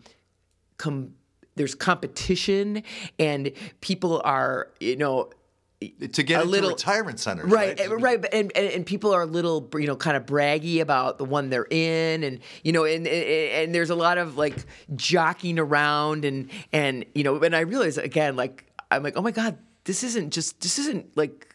com- 0.76 1.14
there's 1.56 1.74
competition 1.74 2.84
and 3.18 3.50
people 3.80 4.20
are 4.24 4.68
you 4.78 4.94
know 4.94 5.30
to 5.80 6.22
get 6.22 6.40
a 6.40 6.44
little- 6.44 6.70
retirement 6.70 7.20
centers, 7.20 7.44
right 7.50 7.68
right? 7.78 7.80
Eh, 7.80 7.84
and- 7.92 8.02
right 8.02 8.22
but- 8.22 8.32
and, 8.32 8.50
and, 8.56 8.66
and 8.72 8.86
people 8.86 9.12
are 9.12 9.22
a 9.22 9.26
little 9.26 9.68
you 9.74 9.86
know 9.86 9.94
kind 9.96 10.16
of 10.16 10.24
braggy 10.24 10.80
about 10.80 11.18
the 11.18 11.24
one 11.24 11.50
they're 11.50 11.66
in 11.70 12.24
and 12.24 12.40
you 12.64 12.72
know 12.72 12.84
and, 12.84 13.06
and 13.06 13.74
there's 13.74 13.90
a 13.90 13.94
lot 13.94 14.16
of 14.16 14.38
like 14.38 14.56
jockeying 14.94 15.58
around 15.58 16.24
and 16.24 16.50
and 16.72 17.04
you 17.14 17.22
know 17.22 17.42
and 17.42 17.54
i 17.54 17.60
realize 17.60 17.98
again 17.98 18.36
like 18.36 18.64
i'm 18.90 19.02
like 19.02 19.18
oh 19.18 19.22
my 19.22 19.30
god 19.30 19.58
this 19.84 20.02
isn't 20.02 20.32
just 20.32 20.60
this 20.62 20.78
isn't 20.78 21.14
like 21.16 21.54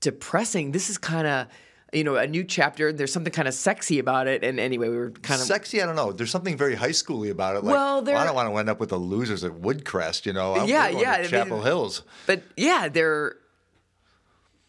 depressing 0.00 0.72
this 0.72 0.90
is 0.90 0.98
kind 0.98 1.26
of 1.26 1.46
you 1.92 2.02
know 2.02 2.16
a 2.16 2.26
new 2.26 2.42
chapter 2.42 2.92
there's 2.92 3.12
something 3.12 3.32
kind 3.32 3.46
of 3.46 3.54
sexy 3.54 4.00
about 4.00 4.26
it 4.26 4.42
and 4.42 4.58
anyway 4.58 4.88
we 4.88 4.96
were 4.96 5.10
kind 5.10 5.40
of 5.40 5.46
Sexy, 5.46 5.80
I 5.80 5.86
don't 5.86 5.94
know. 5.94 6.10
There's 6.10 6.30
something 6.32 6.56
very 6.56 6.74
high 6.74 6.88
schooly 6.90 7.30
about 7.30 7.54
it. 7.54 7.62
Like, 7.62 7.72
Well, 7.72 8.02
well, 8.02 8.16
I 8.18 8.24
don't 8.24 8.34
want 8.34 8.52
to 8.52 8.56
end 8.58 8.68
up 8.68 8.80
with 8.80 8.88
the 8.88 8.96
losers 8.98 9.44
at 9.44 9.52
Woodcrest, 9.52 10.26
you 10.26 10.32
know. 10.32 10.54
I'm- 10.54 10.68
Yeah, 10.68 10.88
yeah, 10.88 11.12
I 11.12 11.20
mean- 11.20 11.30
Chapel 11.30 11.62
Hills. 11.62 12.02
but 12.26 12.42
yeah, 12.56 12.88
there 12.88 13.36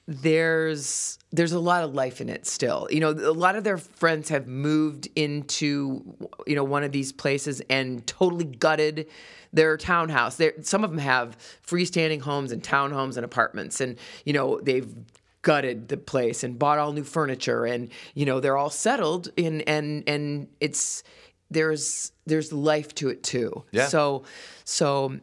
there's 0.08 1.18
there's 1.32 1.52
a 1.52 1.60
lot 1.60 1.84
of 1.84 1.94
life 1.94 2.22
in 2.22 2.30
it 2.30 2.46
still. 2.46 2.88
You 2.92 3.00
know, 3.00 3.10
a 3.10 3.34
lot 3.34 3.56
of 3.56 3.64
their 3.64 3.78
friends 3.78 4.30
have 4.30 4.48
moved 4.48 5.08
into 5.16 6.16
you 6.46 6.56
know 6.56 6.64
one 6.64 6.84
of 6.84 6.92
these 6.92 7.12
places 7.12 7.62
and 7.70 8.06
totally 8.06 8.46
gutted 8.46 9.08
their 9.52 9.78
townhouse. 9.78 10.36
There 10.36 10.54
some 10.62 10.84
of 10.84 10.92
them 10.92 11.00
have 11.00 11.38
freestanding 11.66 12.22
homes 12.22 12.52
and 12.52 12.62
townhomes 12.62 13.16
and 13.16 13.26
apartments 13.26 13.82
and 13.82 13.98
you 14.26 14.34
know, 14.34 14.60
they've 14.62 14.94
gutted 15.42 15.88
the 15.90 15.98
place 15.98 16.44
and 16.44 16.58
bought 16.58 16.80
all 16.80 16.92
new 16.92 17.04
furniture 17.04 17.66
and 17.66 17.90
you 18.14 18.26
know, 18.26 18.40
they're 18.40 18.58
all 18.58 18.70
settled 18.70 19.30
in 19.38 19.62
and 19.62 20.04
and 20.08 20.48
it's 20.60 21.04
there's 21.50 22.12
there's 22.28 22.54
life 22.54 22.94
to 22.96 23.10
it 23.10 23.24
too. 23.24 23.64
Yeah. 23.72 23.88
So 23.88 24.24
so 24.66 25.20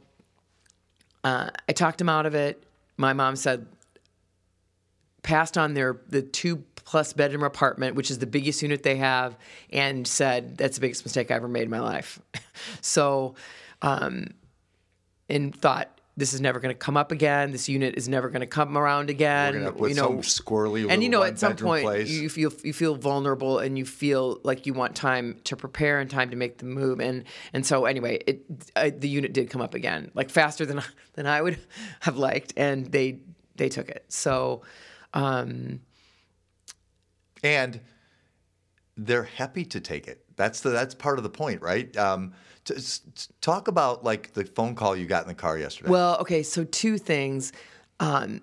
uh, 1.22 1.50
I 1.68 1.72
talked 1.72 2.00
him 2.00 2.08
out 2.08 2.26
of 2.26 2.34
it. 2.34 2.62
My 2.96 3.12
mom 3.12 3.36
said, 3.36 3.66
passed 5.22 5.56
on 5.56 5.74
their 5.74 6.00
the 6.08 6.22
two 6.22 6.64
plus 6.84 7.12
bedroom 7.12 7.42
apartment, 7.42 7.96
which 7.96 8.10
is 8.10 8.18
the 8.18 8.26
biggest 8.26 8.62
unit 8.62 8.82
they 8.82 8.96
have, 8.96 9.36
and 9.70 10.06
said 10.06 10.56
that's 10.56 10.76
the 10.76 10.80
biggest 10.80 11.04
mistake 11.04 11.30
I 11.30 11.34
ever 11.34 11.48
made 11.48 11.64
in 11.64 11.70
my 11.70 11.80
life. 11.80 12.20
so, 12.80 13.34
um, 13.80 14.28
and 15.28 15.54
thought 15.54 16.00
this 16.16 16.34
is 16.34 16.40
never 16.40 16.60
going 16.60 16.74
to 16.74 16.78
come 16.78 16.96
up 16.96 17.10
again. 17.10 17.52
This 17.52 17.68
unit 17.68 17.94
is 17.96 18.08
never 18.08 18.28
going 18.28 18.40
to 18.40 18.46
come 18.46 18.76
around 18.76 19.08
again. 19.08 19.54
You 19.54 19.60
know, 19.60 19.72
squirrely 20.18 20.86
and 20.90 21.02
you 21.02 21.08
know, 21.08 21.22
at 21.22 21.38
some 21.38 21.56
point, 21.56 21.84
place. 21.84 22.10
you 22.10 22.28
feel 22.28 22.52
you 22.62 22.72
feel 22.72 22.96
vulnerable, 22.96 23.58
and 23.58 23.78
you 23.78 23.86
feel 23.86 24.38
like 24.42 24.66
you 24.66 24.74
want 24.74 24.94
time 24.94 25.40
to 25.44 25.56
prepare 25.56 26.00
and 26.00 26.10
time 26.10 26.30
to 26.30 26.36
make 26.36 26.58
the 26.58 26.66
move. 26.66 27.00
And 27.00 27.24
and 27.52 27.64
so 27.64 27.86
anyway, 27.86 28.22
it 28.26 28.44
uh, 28.76 28.90
the 28.96 29.08
unit 29.08 29.32
did 29.32 29.48
come 29.48 29.62
up 29.62 29.74
again, 29.74 30.10
like 30.14 30.28
faster 30.28 30.66
than 30.66 30.82
than 31.14 31.26
I 31.26 31.40
would 31.40 31.58
have 32.00 32.16
liked, 32.16 32.52
and 32.56 32.86
they 32.86 33.20
they 33.56 33.68
took 33.68 33.88
it. 33.88 34.04
So. 34.08 34.62
Um, 35.14 35.80
and 37.42 37.80
they're 38.96 39.24
happy 39.24 39.64
to 39.66 39.80
take 39.80 40.06
it. 40.08 40.24
That's 40.36 40.60
the 40.60 40.70
that's 40.70 40.94
part 40.94 41.18
of 41.18 41.24
the 41.24 41.30
point, 41.30 41.62
right? 41.62 41.94
Um, 41.96 42.32
to, 42.64 42.76
s- 42.76 43.00
s- 43.16 43.28
talk 43.40 43.68
about 43.68 44.04
like 44.04 44.32
the 44.34 44.44
phone 44.44 44.74
call 44.74 44.96
you 44.96 45.06
got 45.06 45.22
in 45.22 45.28
the 45.28 45.34
car 45.34 45.58
yesterday. 45.58 45.90
Well, 45.90 46.18
okay, 46.20 46.42
so 46.42 46.64
two 46.64 46.98
things. 46.98 47.52
Um, 48.00 48.42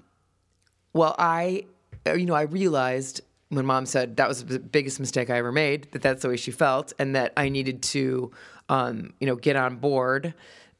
well, 0.93 1.15
I, 1.17 1.65
uh, 2.05 2.13
you 2.13 2.25
know, 2.25 2.33
I 2.33 2.43
realized 2.43 3.21
when 3.49 3.65
mom 3.65 3.85
said 3.85 4.17
that 4.17 4.27
was 4.27 4.43
the 4.45 4.59
biggest 4.59 4.99
mistake 4.99 5.29
I 5.29 5.38
ever 5.38 5.51
made, 5.51 5.91
that 5.91 6.01
that's 6.01 6.21
the 6.21 6.29
way 6.29 6.38
she 6.38 6.51
felt, 6.51 6.93
and 6.99 7.15
that 7.15 7.33
I 7.35 7.49
needed 7.49 7.81
to, 7.83 8.31
um, 8.69 9.13
you 9.19 9.27
know, 9.27 9.35
get 9.35 9.55
on 9.55 9.77
board. 9.77 10.33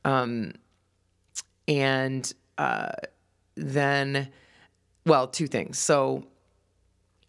Um, 0.06 0.54
and 1.68 2.32
uh, 2.58 2.92
then, 3.56 4.30
well, 5.06 5.28
two 5.28 5.48
things. 5.48 5.80
So 5.80 6.26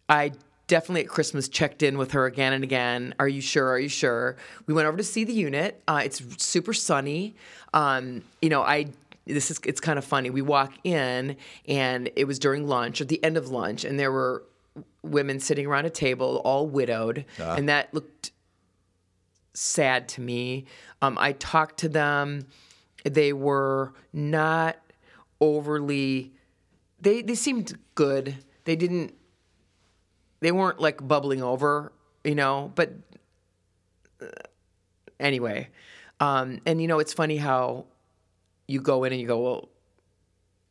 I 0.09 0.31
definitely 0.67 1.01
at 1.01 1.09
Christmas 1.09 1.49
checked 1.49 1.83
in 1.83 1.97
with 1.97 2.11
her 2.11 2.25
again 2.25 2.53
and 2.53 2.63
again. 2.63 3.13
Are 3.19 3.27
you 3.27 3.41
sure? 3.41 3.69
Are 3.69 3.79
you 3.79 3.89
sure? 3.89 4.37
We 4.67 4.73
went 4.73 4.87
over 4.87 4.97
to 4.97 5.03
see 5.03 5.23
the 5.23 5.33
unit. 5.33 5.81
Uh, 5.87 6.01
it's 6.05 6.21
super 6.43 6.73
sunny. 6.73 7.35
Um, 7.73 8.23
you 8.41 8.49
know, 8.49 8.61
I 8.61 8.87
this 9.25 9.51
is 9.51 9.59
it's 9.65 9.81
kind 9.81 9.99
of 9.99 10.05
funny. 10.05 10.29
We 10.29 10.41
walk 10.41 10.73
in 10.83 11.35
and 11.67 12.09
it 12.15 12.25
was 12.25 12.39
during 12.39 12.67
lunch, 12.67 13.01
at 13.01 13.07
the 13.07 13.23
end 13.23 13.37
of 13.37 13.49
lunch, 13.49 13.83
and 13.83 13.99
there 13.99 14.11
were 14.11 14.43
women 15.03 15.39
sitting 15.39 15.65
around 15.65 15.85
a 15.85 15.89
table, 15.89 16.41
all 16.45 16.67
widowed, 16.67 17.25
and 17.57 17.69
that 17.69 17.93
looked 17.93 18.31
sad 19.53 20.07
to 20.09 20.21
me. 20.21 20.65
Um, 21.01 21.17
I 21.19 21.33
talked 21.33 21.79
to 21.79 21.89
them. 21.89 22.47
They 23.03 23.33
were 23.33 23.93
not 24.13 24.77
overly. 25.39 26.33
They 27.01 27.21
they 27.21 27.35
seemed 27.35 27.77
good. 27.95 28.35
They 28.65 28.75
didn't. 28.75 29.13
They 30.39 30.51
weren't 30.51 30.79
like 30.79 31.05
bubbling 31.07 31.43
over, 31.43 31.91
you 32.23 32.35
know. 32.35 32.71
But 32.75 32.93
uh, 34.21 34.27
anyway, 35.19 35.69
um, 36.19 36.61
and 36.65 36.81
you 36.81 36.87
know 36.87 36.99
it's 36.99 37.13
funny 37.13 37.37
how 37.37 37.85
you 38.71 38.81
go 38.81 39.03
in 39.03 39.11
and 39.11 39.21
you 39.21 39.27
go, 39.27 39.39
well, 39.39 39.69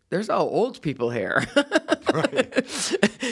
there's 0.09 0.29
all 0.29 0.49
old 0.49 0.81
people 0.83 1.11
here. 1.11 1.47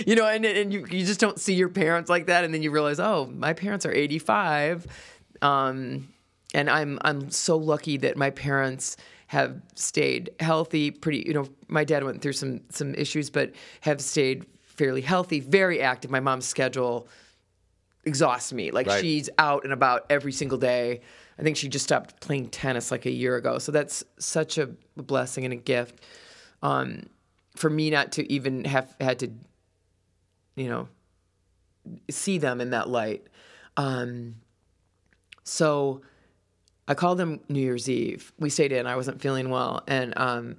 you 0.06 0.14
know, 0.14 0.26
and, 0.26 0.44
and 0.44 0.72
you, 0.72 0.86
you 0.90 1.04
just 1.04 1.18
don't 1.18 1.40
see 1.40 1.54
your 1.54 1.68
parents 1.68 2.08
like 2.08 2.26
that. 2.26 2.44
And 2.44 2.54
then 2.54 2.62
you 2.62 2.70
realize, 2.70 3.00
oh, 3.00 3.30
my 3.34 3.52
parents 3.52 3.84
are 3.84 3.92
85. 3.92 4.86
Um, 5.42 6.08
and 6.54 6.70
I'm, 6.70 6.98
I'm 7.02 7.30
so 7.30 7.56
lucky 7.56 7.96
that 7.98 8.16
my 8.16 8.30
parents 8.30 8.96
have 9.28 9.60
stayed 9.74 10.30
healthy 10.40 10.90
pretty, 10.90 11.24
you 11.26 11.34
know, 11.34 11.46
my 11.68 11.84
dad 11.84 12.02
went 12.02 12.20
through 12.22 12.32
some, 12.32 12.60
some 12.70 12.94
issues, 12.94 13.30
but 13.30 13.52
have 13.82 14.00
stayed 14.00 14.46
fairly 14.62 15.02
healthy, 15.02 15.40
very 15.40 15.80
active. 15.82 16.10
My 16.10 16.20
mom's 16.20 16.46
schedule 16.46 17.08
exhausts 18.04 18.52
me. 18.52 18.70
Like 18.70 18.86
Right. 18.86 19.00
she's 19.00 19.28
out 19.38 19.64
and 19.64 19.72
about 19.72 20.06
every 20.08 20.32
single 20.32 20.56
day. 20.58 21.02
I 21.38 21.42
think 21.42 21.56
she 21.56 21.68
just 21.68 21.84
stopped 21.84 22.20
playing 22.20 22.48
tennis 22.48 22.90
like 22.90 23.04
a 23.04 23.10
year 23.10 23.36
ago. 23.36 23.58
So 23.58 23.70
that's 23.70 24.02
such 24.18 24.56
a 24.56 24.70
blessing 24.96 25.44
and 25.44 25.52
a 25.52 25.56
gift. 25.56 26.00
Um, 26.62 27.04
for 27.54 27.68
me 27.68 27.90
not 27.90 28.12
to 28.12 28.32
even 28.32 28.64
have 28.64 28.94
had 29.00 29.18
to, 29.18 29.30
you 30.56 30.68
know, 30.68 30.88
see 32.10 32.38
them 32.38 32.60
in 32.60 32.70
that 32.70 32.88
light. 32.88 33.26
Um, 33.76 34.36
so 35.44 36.00
I 36.88 36.94
called 36.94 37.18
them 37.18 37.40
New 37.48 37.60
Year's 37.60 37.88
Eve. 37.88 38.32
We 38.38 38.50
stayed 38.50 38.72
in. 38.72 38.86
I 38.86 38.96
wasn't 38.96 39.20
feeling 39.20 39.50
well, 39.50 39.84
and 39.86 40.16
um, 40.18 40.56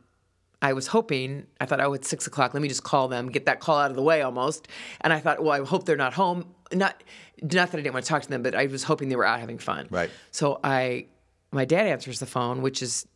I 0.62 0.74
was 0.74 0.88
hoping. 0.88 1.48
I 1.60 1.66
thought, 1.66 1.82
oh, 1.82 1.94
it's 1.94 2.08
six 2.08 2.28
o'clock. 2.28 2.54
Let 2.54 2.62
me 2.62 2.70
just 2.70 2.84
call 2.84 3.08
them, 3.08 3.30
get 3.30 3.46
that 3.48 3.60
call 3.60 3.78
out 3.78 3.90
of 3.90 3.96
the 3.96 4.04
way 4.04 4.22
almost. 4.22 4.68
And 5.02 5.12
I 5.12 5.20
thought, 5.20 5.42
well, 5.44 5.60
I 5.60 5.66
hope 5.66 5.86
they're 5.86 5.98
not 5.98 6.14
home. 6.14 6.46
Not, 6.72 7.04
not 7.42 7.72
that 7.72 7.78
I 7.80 7.82
didn't 7.82 7.94
want 7.94 8.06
to 8.06 8.10
talk 8.10 8.22
to 8.22 8.30
them, 8.30 8.44
but 8.44 8.54
I 8.54 8.68
was 8.68 8.84
hoping 8.84 9.10
they 9.10 9.16
were 9.16 9.26
out 9.26 9.40
having 9.40 9.58
fun. 9.58 9.88
Right. 9.90 10.12
So 10.32 10.60
I, 10.64 11.08
my 11.52 11.66
dad 11.66 11.88
answers 11.88 12.20
the 12.20 12.28
phone, 12.28 12.62
which 12.62 12.82
is 12.84 13.08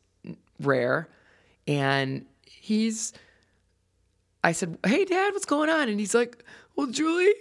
rare, 0.59 1.07
and 1.67 2.25
he's. 2.45 3.13
I 4.45 4.51
said, 4.51 4.77
"Hey, 4.85 5.05
Dad, 5.05 5.33
what's 5.33 5.45
going 5.45 5.69
on?" 5.69 5.87
And 5.87 5.99
he's 5.99 6.13
like, 6.15 6.43
"Well, 6.75 6.87
Julie, 6.87 7.33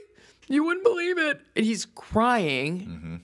you 0.49 0.63
wouldn't 0.65 0.85
believe 0.85 1.19
it," 1.19 1.41
and 1.57 1.65
he's 1.65 1.87
crying. 1.87 3.23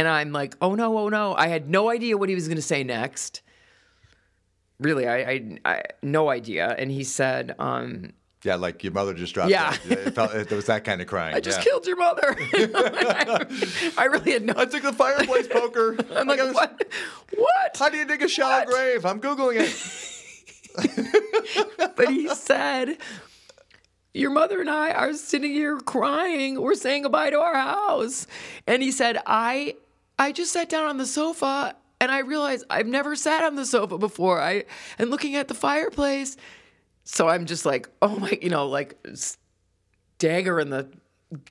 And 0.00 0.08
I'm 0.08 0.32
like, 0.32 0.56
"Oh 0.62 0.74
no, 0.74 0.96
oh 0.96 1.10
no!" 1.10 1.34
I 1.34 1.48
had 1.48 1.68
no 1.68 1.90
idea 1.90 2.16
what 2.16 2.30
he 2.30 2.34
was 2.34 2.48
going 2.48 2.56
to 2.56 2.62
say 2.62 2.82
next. 2.82 3.42
Really, 4.78 5.06
I, 5.06 5.18
I, 5.18 5.58
I 5.66 5.82
no 6.02 6.30
idea. 6.30 6.68
And 6.68 6.90
he 6.90 7.04
said, 7.04 7.54
um, 7.58 8.14
yeah, 8.42 8.54
like 8.54 8.82
your 8.82 8.94
mother 8.94 9.12
just 9.12 9.34
dropped. 9.34 9.50
Yeah. 9.50 9.76
It, 9.84 10.14
felt, 10.14 10.34
it 10.34 10.50
was 10.50 10.64
that 10.64 10.84
kind 10.84 11.02
of 11.02 11.06
crying. 11.06 11.34
"I 11.36 11.40
just 11.40 11.58
yeah. 11.58 11.64
killed 11.64 11.86
your 11.86 11.96
mother." 11.96 12.34
I 13.98 14.08
really 14.10 14.32
had 14.32 14.46
no. 14.46 14.54
I 14.56 14.64
took 14.64 14.84
the 14.84 14.94
fireplace 14.94 15.48
poker. 15.48 15.98
I'm 16.14 16.26
like, 16.26 16.38
gotta- 16.38 16.54
"What? 16.54 16.82
What?" 17.36 17.76
How 17.76 17.90
do 17.90 17.98
you 17.98 18.06
dig 18.06 18.22
a 18.22 18.28
shallow 18.28 18.64
grave? 18.64 19.04
I'm 19.04 19.20
googling 19.20 19.60
it. 19.60 19.76
but 21.96 22.08
he 22.08 22.26
said, 22.28 22.96
Your 24.14 24.30
mother 24.30 24.62
and 24.62 24.70
I 24.70 24.92
are 24.92 25.12
sitting 25.12 25.50
here 25.50 25.78
crying. 25.78 26.58
We're 26.58 26.74
saying 26.74 27.02
goodbye 27.02 27.28
to 27.30 27.40
our 27.40 27.54
house. 27.54 28.26
And 28.66 28.82
he 28.82 28.92
said, 28.92 29.18
I 29.26 29.74
I 30.20 30.32
just 30.32 30.52
sat 30.52 30.68
down 30.68 30.84
on 30.84 30.98
the 30.98 31.06
sofa 31.06 31.74
and 31.98 32.12
I 32.12 32.18
realized 32.18 32.66
I've 32.68 32.86
never 32.86 33.16
sat 33.16 33.42
on 33.42 33.56
the 33.56 33.64
sofa 33.64 33.96
before. 33.96 34.38
I 34.40 34.64
and 34.98 35.10
looking 35.10 35.34
at 35.34 35.48
the 35.48 35.54
fireplace. 35.54 36.36
So 37.04 37.26
I'm 37.26 37.46
just 37.46 37.64
like, 37.64 37.88
oh 38.02 38.18
my, 38.18 38.38
you 38.42 38.50
know, 38.50 38.68
like 38.68 39.02
dagger 40.18 40.60
in 40.60 40.68
the 40.68 40.88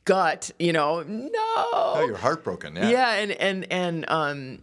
gut, 0.06 0.52
you 0.60 0.72
know, 0.72 1.02
no. 1.02 1.30
Oh, 1.34 2.04
you're 2.06 2.16
heartbroken. 2.16 2.76
Yeah. 2.76 2.90
Yeah, 2.90 3.14
and 3.14 3.32
and 3.32 3.72
and 3.72 4.06
um, 4.08 4.60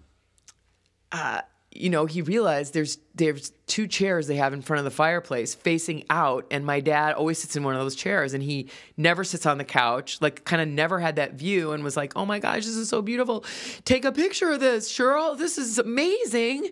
uh, 1.11 1.41
you 1.81 1.91
know, 1.91 2.07
he 2.07 2.23
realized 2.23 2.75
there's 2.75 2.99
there's 3.15 3.53
two 3.67 3.87
chairs 3.87 4.27
they 4.27 4.37
have 4.37 4.53
in 4.53 4.63
front 4.63 4.79
of 4.79 4.85
the 4.85 4.91
fireplace 4.91 5.55
facing 5.55 6.05
out, 6.11 6.47
and 6.51 6.65
my 6.65 6.81
dad 6.81 7.15
always 7.15 7.39
sits 7.39 7.57
in 7.57 7.63
one 7.63 7.75
of 7.75 7.81
those 7.81 7.95
chairs, 7.95 8.35
and 8.35 8.43
he 8.43 8.69
never 8.97 9.25
sits 9.25 9.47
on 9.47 9.59
the 9.59 9.65
couch. 9.65 10.19
Like, 10.21 10.45
kind 10.45 10.61
of 10.63 10.69
never 10.69 10.99
had 11.01 11.17
that 11.17 11.35
view, 11.35 11.73
and 11.73 11.83
was 11.85 11.97
like, 11.97 12.13
"Oh 12.17 12.27
my 12.27 12.39
gosh, 12.39 12.65
this 12.65 12.77
is 12.77 12.89
so 12.89 13.03
beautiful! 13.03 13.45
Take 13.85 14.05
a 14.05 14.13
picture 14.13 14.51
of 14.53 14.61
this, 14.61 14.93
Cheryl. 14.93 15.37
This 15.39 15.59
is 15.59 15.79
amazing." 15.79 16.71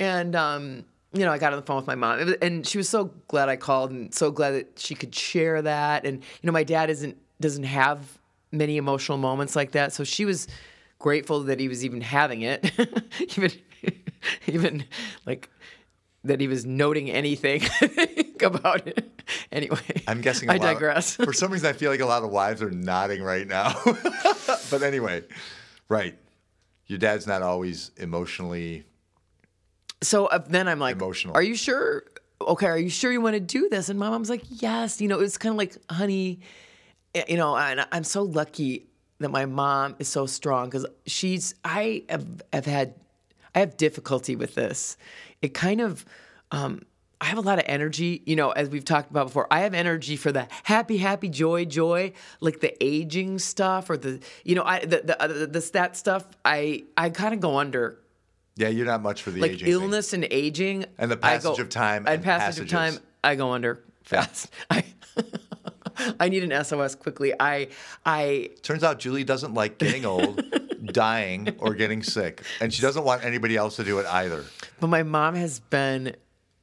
And 0.00 0.34
um, 0.34 0.84
you 1.12 1.24
know, 1.24 1.30
I 1.30 1.38
got 1.38 1.52
on 1.52 1.60
the 1.60 1.66
phone 1.66 1.76
with 1.76 1.86
my 1.86 1.94
mom, 1.94 2.34
and 2.42 2.66
she 2.66 2.78
was 2.78 2.88
so 2.88 3.06
glad 3.28 3.48
I 3.48 3.56
called, 3.56 3.90
and 3.90 4.14
so 4.14 4.30
glad 4.30 4.52
that 4.52 4.78
she 4.78 4.94
could 4.94 5.14
share 5.14 5.62
that. 5.62 6.04
And 6.04 6.18
you 6.18 6.46
know, 6.46 6.52
my 6.52 6.64
dad 6.64 6.90
isn't 6.90 7.16
doesn't 7.40 7.64
have 7.64 8.18
many 8.52 8.76
emotional 8.76 9.18
moments 9.18 9.56
like 9.56 9.72
that, 9.72 9.92
so 9.92 10.04
she 10.04 10.24
was 10.24 10.48
grateful 10.98 11.40
that 11.42 11.60
he 11.60 11.68
was 11.68 11.84
even 11.84 12.00
having 12.00 12.42
it, 12.42 12.72
even 13.36 13.50
even 14.46 14.84
like 15.26 15.48
that 16.24 16.40
he 16.40 16.48
was 16.48 16.64
noting 16.64 17.10
anything 17.10 17.62
about 18.42 18.86
it. 18.86 19.22
Anyway, 19.52 19.78
I'm 20.06 20.20
guessing. 20.20 20.50
I 20.50 20.54
I 20.54 20.58
digress. 20.58 21.16
for 21.24 21.32
some 21.32 21.52
reason, 21.52 21.68
I 21.68 21.72
feel 21.72 21.90
like 21.90 22.00
a 22.00 22.06
lot 22.06 22.22
of 22.22 22.30
wives 22.30 22.62
are 22.62 22.70
nodding 22.70 23.22
right 23.22 23.46
now. 23.46 23.74
but 24.70 24.82
anyway, 24.82 25.22
right. 25.88 26.16
Your 26.86 26.98
dad's 26.98 27.26
not 27.26 27.40
always 27.42 27.90
emotionally. 27.96 28.84
so 30.02 30.26
uh, 30.26 30.38
then 30.38 30.68
I'm 30.68 30.78
like, 30.78 30.96
Emotional. 30.96 31.34
Are 31.34 31.42
you 31.42 31.54
sure? 31.54 32.04
Okay, 32.40 32.66
are 32.66 32.78
you 32.78 32.90
sure 32.90 33.10
you 33.10 33.22
want 33.22 33.34
to 33.34 33.40
do 33.40 33.68
this? 33.70 33.88
And 33.88 33.98
my 33.98 34.10
mom's 34.10 34.28
like, 34.28 34.42
yes. 34.48 35.00
You 35.00 35.08
know, 35.08 35.20
it's 35.20 35.38
kind 35.38 35.54
of 35.54 35.56
like, 35.56 35.76
honey, 35.90 36.40
you 37.28 37.36
know, 37.38 37.56
and 37.56 37.86
I'm 37.90 38.04
so 38.04 38.22
lucky 38.22 38.86
that 39.20 39.30
my 39.30 39.46
mom 39.46 39.96
is 39.98 40.08
so 40.08 40.26
strong 40.26 40.68
because 40.68 40.84
she's. 41.06 41.54
I 41.64 42.04
have, 42.10 42.42
have 42.52 42.66
had, 42.66 42.94
I 43.54 43.60
have 43.60 43.76
difficulty 43.76 44.36
with 44.36 44.54
this. 44.54 44.96
It 45.42 45.54
kind 45.54 45.80
of. 45.80 46.04
Um, 46.50 46.82
I 47.20 47.26
have 47.28 47.38
a 47.38 47.42
lot 47.42 47.58
of 47.58 47.64
energy, 47.68 48.22
you 48.26 48.36
know, 48.36 48.50
as 48.50 48.68
we've 48.68 48.84
talked 48.84 49.10
about 49.10 49.28
before. 49.28 49.46
I 49.50 49.60
have 49.60 49.72
energy 49.72 50.16
for 50.16 50.30
the 50.30 50.46
happy, 50.64 50.98
happy, 50.98 51.28
joy, 51.30 51.64
joy, 51.64 52.12
like 52.40 52.60
the 52.60 52.74
aging 52.84 53.38
stuff 53.38 53.88
or 53.88 53.96
the, 53.96 54.20
you 54.44 54.54
know, 54.54 54.62
I 54.64 54.80
the 54.80 55.00
the, 55.04 55.22
uh, 55.22 55.26
the, 55.28 55.46
the 55.46 55.70
that 55.72 55.96
stuff. 55.96 56.26
I 56.44 56.84
I 56.98 57.08
kind 57.10 57.32
of 57.32 57.40
go 57.40 57.56
under 57.56 57.98
Yeah, 58.56 58.68
you're 58.68 58.84
not 58.84 59.00
much 59.00 59.22
for 59.22 59.30
the 59.30 59.40
like 59.40 59.52
aging. 59.52 59.64
thing. 59.66 59.72
illness 59.72 60.12
and 60.12 60.26
aging 60.30 60.84
And 60.98 61.10
the 61.10 61.16
passage 61.16 61.58
of 61.60 61.70
time 61.70 62.04
and 62.06 62.22
passage 62.22 62.60
of 62.60 62.68
time 62.68 62.92
passages. 62.94 63.08
i 63.22 63.34
go 63.36 63.52
under 63.52 63.82
fast 64.02 64.50
i 64.70 64.84
i 66.20 66.28
need 66.28 66.42
an 66.44 66.64
sos 66.64 66.94
quickly 66.94 67.32
i 67.40 67.68
i 68.04 68.50
Turns 68.62 68.84
out 68.84 68.98
Julie 68.98 69.24
doesn't 69.24 69.54
like 69.54 69.78
getting 69.78 70.04
old, 70.04 70.42
dying, 70.86 71.54
or 71.58 71.74
getting 71.74 72.02
sick, 72.02 72.42
and 72.60 72.72
she 72.72 72.82
doesn't 72.82 73.04
want 73.04 73.24
anybody 73.24 73.56
else 73.56 73.76
to 73.76 73.84
do 73.84 73.98
it 73.98 74.06
either. 74.06 74.44
but 74.80 74.86
my 74.88 75.02
mom 75.02 75.34
has 75.34 75.60
been 75.60 76.14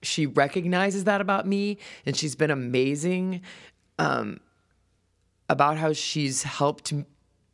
she 0.04 0.26
recognizes 0.26 1.04
that 1.04 1.22
about 1.22 1.46
me 1.46 1.78
and 2.08 2.18
she's 2.18 2.36
been 2.36 2.50
amazing 2.50 3.42
um 4.00 4.40
about 5.48 5.78
how 5.78 5.94
she's 5.94 6.42
helped 6.44 6.92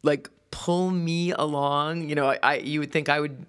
like 0.04 0.30
pull 0.52 0.90
me 0.92 1.32
along 1.34 2.08
you 2.08 2.16
know 2.16 2.28
I, 2.30 2.40
I 2.42 2.56
you 2.58 2.80
would 2.80 2.92
think 2.94 3.10
i 3.10 3.20
would 3.20 3.46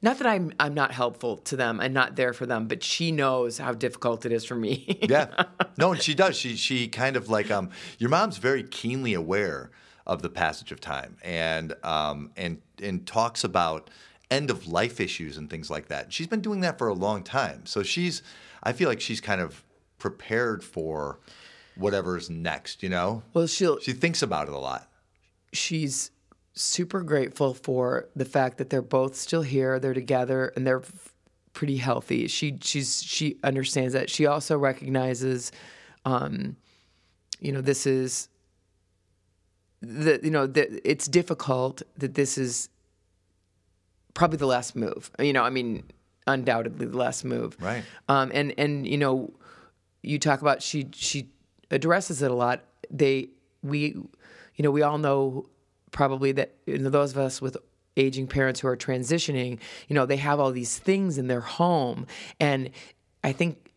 not 0.00 0.16
that 0.18 0.26
i'm 0.26 0.52
i'm 0.58 0.72
not 0.72 0.92
helpful 0.92 1.36
to 1.38 1.56
them 1.56 1.78
and 1.80 1.92
not 1.92 2.16
there 2.16 2.32
for 2.32 2.46
them 2.46 2.68
but 2.68 2.82
she 2.82 3.12
knows 3.12 3.58
how 3.58 3.72
difficult 3.74 4.24
it 4.24 4.32
is 4.32 4.44
for 4.46 4.54
me 4.54 4.98
Yeah. 5.08 5.26
No, 5.76 5.92
and 5.92 6.02
she 6.02 6.14
does. 6.14 6.36
She 6.36 6.56
she 6.56 6.88
kind 6.88 7.16
of 7.16 7.28
like 7.28 7.50
um 7.52 7.70
your 7.98 8.10
mom's 8.10 8.38
very 8.38 8.62
keenly 8.64 9.14
aware 9.14 9.70
of 10.08 10.22
the 10.22 10.30
passage 10.30 10.72
of 10.72 10.80
time 10.80 11.16
and 11.22 11.74
um 11.84 12.30
and 12.36 12.60
and 12.82 13.06
talks 13.06 13.44
about 13.44 13.90
end 14.30 14.50
of 14.50 14.66
life 14.66 15.00
issues 15.00 15.36
and 15.36 15.48
things 15.50 15.70
like 15.70 15.88
that. 15.88 16.12
She's 16.12 16.26
been 16.26 16.40
doing 16.40 16.60
that 16.62 16.78
for 16.78 16.88
a 16.88 16.94
long 16.94 17.22
time. 17.22 17.66
So 17.66 17.82
she's 17.82 18.22
I 18.62 18.72
feel 18.72 18.88
like 18.88 19.00
she's 19.00 19.20
kind 19.20 19.40
of 19.40 19.62
prepared 19.98 20.64
for 20.64 21.18
whatever's 21.76 22.28
next, 22.30 22.82
you 22.82 22.88
know? 22.88 23.22
well 23.34 23.46
she'll 23.46 23.78
She 23.80 23.92
thinks 23.92 24.22
about 24.22 24.48
it 24.48 24.54
a 24.54 24.58
lot. 24.58 24.88
she's 25.52 26.10
super 26.54 27.02
grateful 27.02 27.54
for 27.54 28.08
the 28.16 28.24
fact 28.24 28.58
that 28.58 28.68
they're 28.70 28.82
both 28.82 29.14
still 29.14 29.42
here, 29.42 29.78
they're 29.78 29.94
together, 29.94 30.52
and 30.56 30.66
they're 30.66 30.80
f- 30.80 31.14
pretty 31.52 31.76
healthy. 31.76 32.26
She 32.28 32.58
she's 32.62 33.02
she 33.02 33.36
understands 33.44 33.92
that. 33.94 34.10
She 34.10 34.26
also 34.26 34.58
recognizes, 34.58 35.52
um, 36.04 36.56
you 37.40 37.52
know, 37.52 37.60
this 37.60 37.86
is 37.86 38.28
that 39.82 40.24
you 40.24 40.30
know 40.30 40.46
that 40.46 40.68
it's 40.88 41.06
difficult 41.06 41.82
that 41.96 42.14
this 42.14 42.38
is 42.38 42.68
probably 44.14 44.38
the 44.38 44.46
last 44.46 44.74
move. 44.74 45.10
You 45.18 45.32
know, 45.32 45.44
I 45.44 45.50
mean, 45.50 45.84
undoubtedly 46.26 46.86
the 46.86 46.96
last 46.96 47.24
move. 47.24 47.56
Right. 47.60 47.84
Um, 48.08 48.30
and 48.34 48.54
and 48.58 48.86
you 48.86 48.98
know, 48.98 49.32
you 50.02 50.18
talk 50.18 50.42
about 50.42 50.62
she 50.62 50.88
she 50.92 51.30
addresses 51.70 52.22
it 52.22 52.30
a 52.30 52.34
lot. 52.34 52.64
They 52.90 53.30
we, 53.62 53.94
you 54.56 54.62
know, 54.62 54.70
we 54.70 54.82
all 54.82 54.98
know 54.98 55.48
probably 55.90 56.32
that 56.32 56.54
you 56.66 56.78
know, 56.78 56.90
those 56.90 57.12
of 57.12 57.18
us 57.18 57.40
with 57.40 57.56
aging 57.96 58.28
parents 58.28 58.60
who 58.60 58.68
are 58.68 58.76
transitioning, 58.76 59.58
you 59.88 59.94
know, 59.94 60.06
they 60.06 60.16
have 60.16 60.38
all 60.38 60.52
these 60.52 60.78
things 60.78 61.18
in 61.18 61.28
their 61.28 61.40
home, 61.40 62.06
and 62.40 62.70
I 63.24 63.32
think 63.32 63.67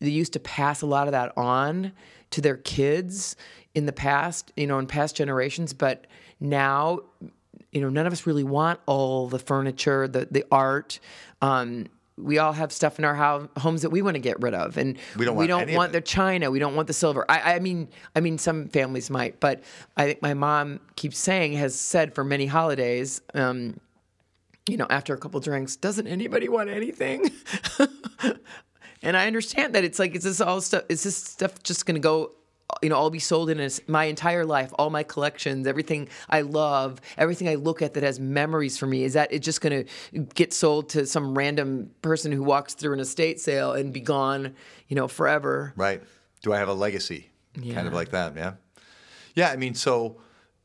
they 0.00 0.10
used 0.10 0.32
to 0.34 0.40
pass 0.40 0.82
a 0.82 0.86
lot 0.86 1.08
of 1.08 1.12
that 1.12 1.32
on 1.36 1.92
to 2.30 2.40
their 2.40 2.56
kids 2.56 3.36
in 3.74 3.86
the 3.86 3.92
past, 3.92 4.52
you 4.56 4.66
know, 4.66 4.78
in 4.78 4.86
past 4.86 5.16
generations, 5.16 5.72
but 5.72 6.06
now, 6.40 7.00
you 7.72 7.80
know, 7.80 7.88
none 7.88 8.06
of 8.06 8.12
us 8.12 8.26
really 8.26 8.44
want 8.44 8.80
all 8.86 9.28
the 9.28 9.38
furniture, 9.38 10.08
the 10.08 10.26
the 10.30 10.44
art. 10.50 10.98
Um, 11.42 11.86
we 12.18 12.38
all 12.38 12.54
have 12.54 12.72
stuff 12.72 12.98
in 12.98 13.04
our 13.04 13.48
homes 13.58 13.82
that 13.82 13.90
we 13.90 14.00
want 14.00 14.14
to 14.14 14.20
get 14.20 14.40
rid 14.40 14.54
of, 14.54 14.78
and 14.78 14.96
We 15.16 15.26
don't 15.26 15.36
we 15.36 15.46
want 15.46 15.66
don't 15.68 15.76
want 15.76 15.92
the 15.92 16.00
china. 16.00 16.50
We 16.50 16.58
don't 16.58 16.74
want 16.74 16.88
the 16.88 16.94
silver. 16.94 17.26
I, 17.28 17.56
I 17.56 17.58
mean, 17.58 17.88
I 18.14 18.20
mean, 18.20 18.38
some 18.38 18.68
families 18.68 19.10
might, 19.10 19.38
but 19.40 19.62
I 19.96 20.06
think 20.06 20.22
my 20.22 20.32
mom 20.32 20.80
keeps 20.96 21.18
saying 21.18 21.52
has 21.54 21.74
said 21.74 22.14
for 22.14 22.24
many 22.24 22.46
holidays. 22.46 23.20
Um, 23.34 23.78
you 24.68 24.76
know, 24.76 24.86
after 24.90 25.14
a 25.14 25.18
couple 25.18 25.38
drinks, 25.40 25.76
doesn't 25.76 26.06
anybody 26.06 26.48
want 26.48 26.70
anything? 26.70 27.30
and 29.02 29.16
I 29.16 29.26
understand 29.26 29.74
that 29.74 29.84
it's 29.84 29.98
like, 29.98 30.14
is 30.14 30.24
this 30.24 30.40
all 30.40 30.60
stuff? 30.60 30.84
Is 30.88 31.02
this 31.02 31.16
stuff 31.16 31.62
just 31.62 31.86
going 31.86 31.96
to 31.96 32.00
go? 32.00 32.32
You 32.82 32.88
know, 32.88 32.96
all 32.96 33.10
be 33.10 33.20
sold 33.20 33.48
in 33.48 33.60
as 33.60 33.80
my 33.86 34.06
entire 34.06 34.44
life, 34.44 34.72
all 34.76 34.90
my 34.90 35.04
collections, 35.04 35.68
everything 35.68 36.08
I 36.28 36.40
love, 36.40 37.00
everything 37.16 37.48
I 37.48 37.54
look 37.54 37.80
at 37.80 37.94
that 37.94 38.02
has 38.02 38.18
memories 38.18 38.76
for 38.76 38.86
me. 38.86 39.04
Is 39.04 39.12
that 39.12 39.32
it 39.32 39.38
just 39.38 39.60
going 39.60 39.86
to 40.12 40.20
get 40.34 40.52
sold 40.52 40.88
to 40.90 41.06
some 41.06 41.38
random 41.38 41.92
person 42.02 42.32
who 42.32 42.42
walks 42.42 42.74
through 42.74 42.94
an 42.94 43.00
estate 43.00 43.40
sale 43.40 43.72
and 43.72 43.92
be 43.92 44.00
gone, 44.00 44.54
you 44.88 44.96
know, 44.96 45.06
forever? 45.06 45.74
Right. 45.76 46.02
Do 46.42 46.52
I 46.52 46.58
have 46.58 46.68
a 46.68 46.74
legacy? 46.74 47.30
Kind 47.54 47.86
of 47.86 47.92
like 47.92 48.10
that, 48.10 48.34
yeah. 48.36 48.54
Yeah, 49.36 49.50
I 49.50 49.56
mean, 49.56 49.74
so 49.74 50.20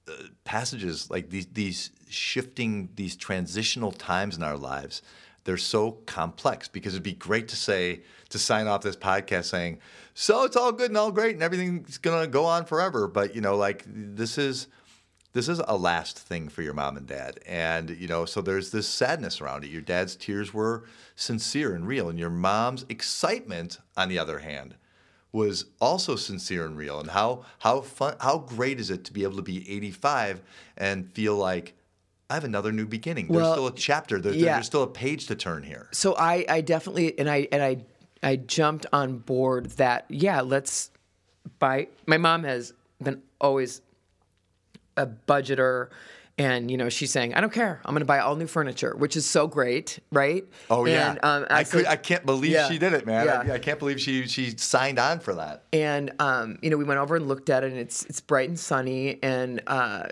uh, 0.07 0.13
passages 0.43 1.09
like 1.11 1.29
these, 1.29 1.45
these 1.47 1.91
shifting, 2.09 2.89
these 2.95 3.15
transitional 3.15 3.91
times 3.91 4.35
in 4.35 4.43
our 4.43 4.57
lives, 4.57 5.01
they're 5.43 5.57
so 5.57 5.91
complex 6.05 6.67
because 6.67 6.93
it'd 6.93 7.03
be 7.03 7.13
great 7.13 7.47
to 7.49 7.55
say, 7.55 8.01
to 8.29 8.39
sign 8.39 8.67
off 8.67 8.81
this 8.81 8.95
podcast 8.95 9.45
saying, 9.45 9.79
so 10.13 10.43
it's 10.43 10.55
all 10.55 10.71
good 10.71 10.91
and 10.91 10.97
all 10.97 11.11
great 11.11 11.33
and 11.33 11.43
everything's 11.43 11.97
going 11.97 12.21
to 12.21 12.27
go 12.27 12.45
on 12.45 12.65
forever. 12.65 13.07
But, 13.07 13.35
you 13.35 13.41
know, 13.41 13.55
like 13.55 13.83
this 13.87 14.37
is, 14.37 14.67
this 15.33 15.47
is 15.47 15.61
a 15.67 15.77
last 15.77 16.19
thing 16.19 16.49
for 16.49 16.61
your 16.61 16.73
mom 16.73 16.97
and 16.97 17.07
dad. 17.07 17.39
And, 17.47 17.89
you 17.89 18.07
know, 18.07 18.25
so 18.25 18.41
there's 18.41 18.71
this 18.71 18.87
sadness 18.87 19.41
around 19.41 19.63
it. 19.63 19.69
Your 19.69 19.81
dad's 19.81 20.15
tears 20.15 20.53
were 20.53 20.83
sincere 21.15 21.73
and 21.73 21.87
real. 21.87 22.09
And 22.09 22.19
your 22.19 22.29
mom's 22.29 22.85
excitement, 22.89 23.79
on 23.95 24.09
the 24.09 24.19
other 24.19 24.39
hand, 24.39 24.75
was 25.31 25.65
also 25.79 26.15
sincere 26.15 26.65
and 26.65 26.77
real. 26.77 26.99
And 26.99 27.11
how 27.11 27.45
how 27.59 27.81
fun 27.81 28.15
how 28.19 28.39
great 28.39 28.79
is 28.79 28.89
it 28.89 29.05
to 29.05 29.13
be 29.13 29.23
able 29.23 29.37
to 29.37 29.41
be 29.41 29.69
85 29.71 30.41
and 30.77 31.09
feel 31.13 31.35
like 31.35 31.75
I 32.31 32.35
have 32.35 32.43
another 32.45 32.71
new 32.71 32.85
beginning. 32.85 33.27
There's 33.27 33.45
still 33.51 33.67
a 33.67 33.73
chapter. 33.75 34.19
There, 34.21 34.33
yeah. 34.33 34.53
There's 34.53 34.65
still 34.67 34.83
a 34.83 34.87
page 34.87 35.27
to 35.27 35.35
turn 35.35 35.63
here. 35.63 35.89
so 35.91 36.15
I, 36.15 36.45
I 36.47 36.61
definitely 36.61 37.17
and 37.19 37.29
I 37.29 37.47
and 37.51 37.61
I 37.61 37.77
I 38.23 38.37
jumped 38.37 38.85
on 38.93 39.17
board 39.17 39.71
that 39.71 40.05
yeah 40.09 40.41
let's 40.41 40.91
buy 41.59 41.87
my 42.05 42.17
mom 42.17 42.43
has 42.43 42.73
been 43.03 43.21
always 43.41 43.81
a 44.95 45.07
budgeter 45.07 45.89
and 46.37 46.69
you 46.71 46.77
know 46.77 46.87
she's 46.87 47.11
saying 47.11 47.33
I 47.33 47.41
don't 47.41 47.51
care 47.51 47.81
I'm 47.83 47.93
going 47.93 48.01
to 48.01 48.05
buy 48.05 48.19
all 48.19 48.35
new 48.35 48.47
furniture 48.47 48.95
which 48.95 49.15
is 49.17 49.25
so 49.25 49.47
great 49.47 49.99
right 50.11 50.45
Oh 50.69 50.85
yeah, 50.85 51.11
and, 51.11 51.19
um, 51.25 51.45
I 51.49 51.61
actually- 51.61 51.83
could. 51.83 51.91
I 51.91 51.95
can't 51.97 52.25
believe 52.25 52.51
Yeah. 52.51 52.67
she 52.69 52.77
did 52.77 52.93
it, 52.93 53.05
man. 53.05 53.25
Yeah. 53.25 53.43
I, 53.53 53.55
I 53.55 53.59
can't 53.59 53.79
believe 53.79 53.99
she 53.99 54.27
she 54.27 54.55
signed 54.57 54.99
on 54.99 55.19
for 55.19 55.33
that. 55.35 55.63
and 55.73 56.11
um, 56.19 56.57
you 56.61 56.69
know 56.69 56.77
we 56.77 56.83
went 56.85 56.99
over 56.99 57.15
and 57.15 57.27
looked 57.27 57.49
at 57.49 57.63
it 57.63 57.71
and 57.71 57.79
it's 57.79 58.05
it's 58.05 58.21
bright 58.21 58.47
and 58.49 58.59
sunny 58.59 59.19
and 59.23 59.61
uh, 59.67 60.03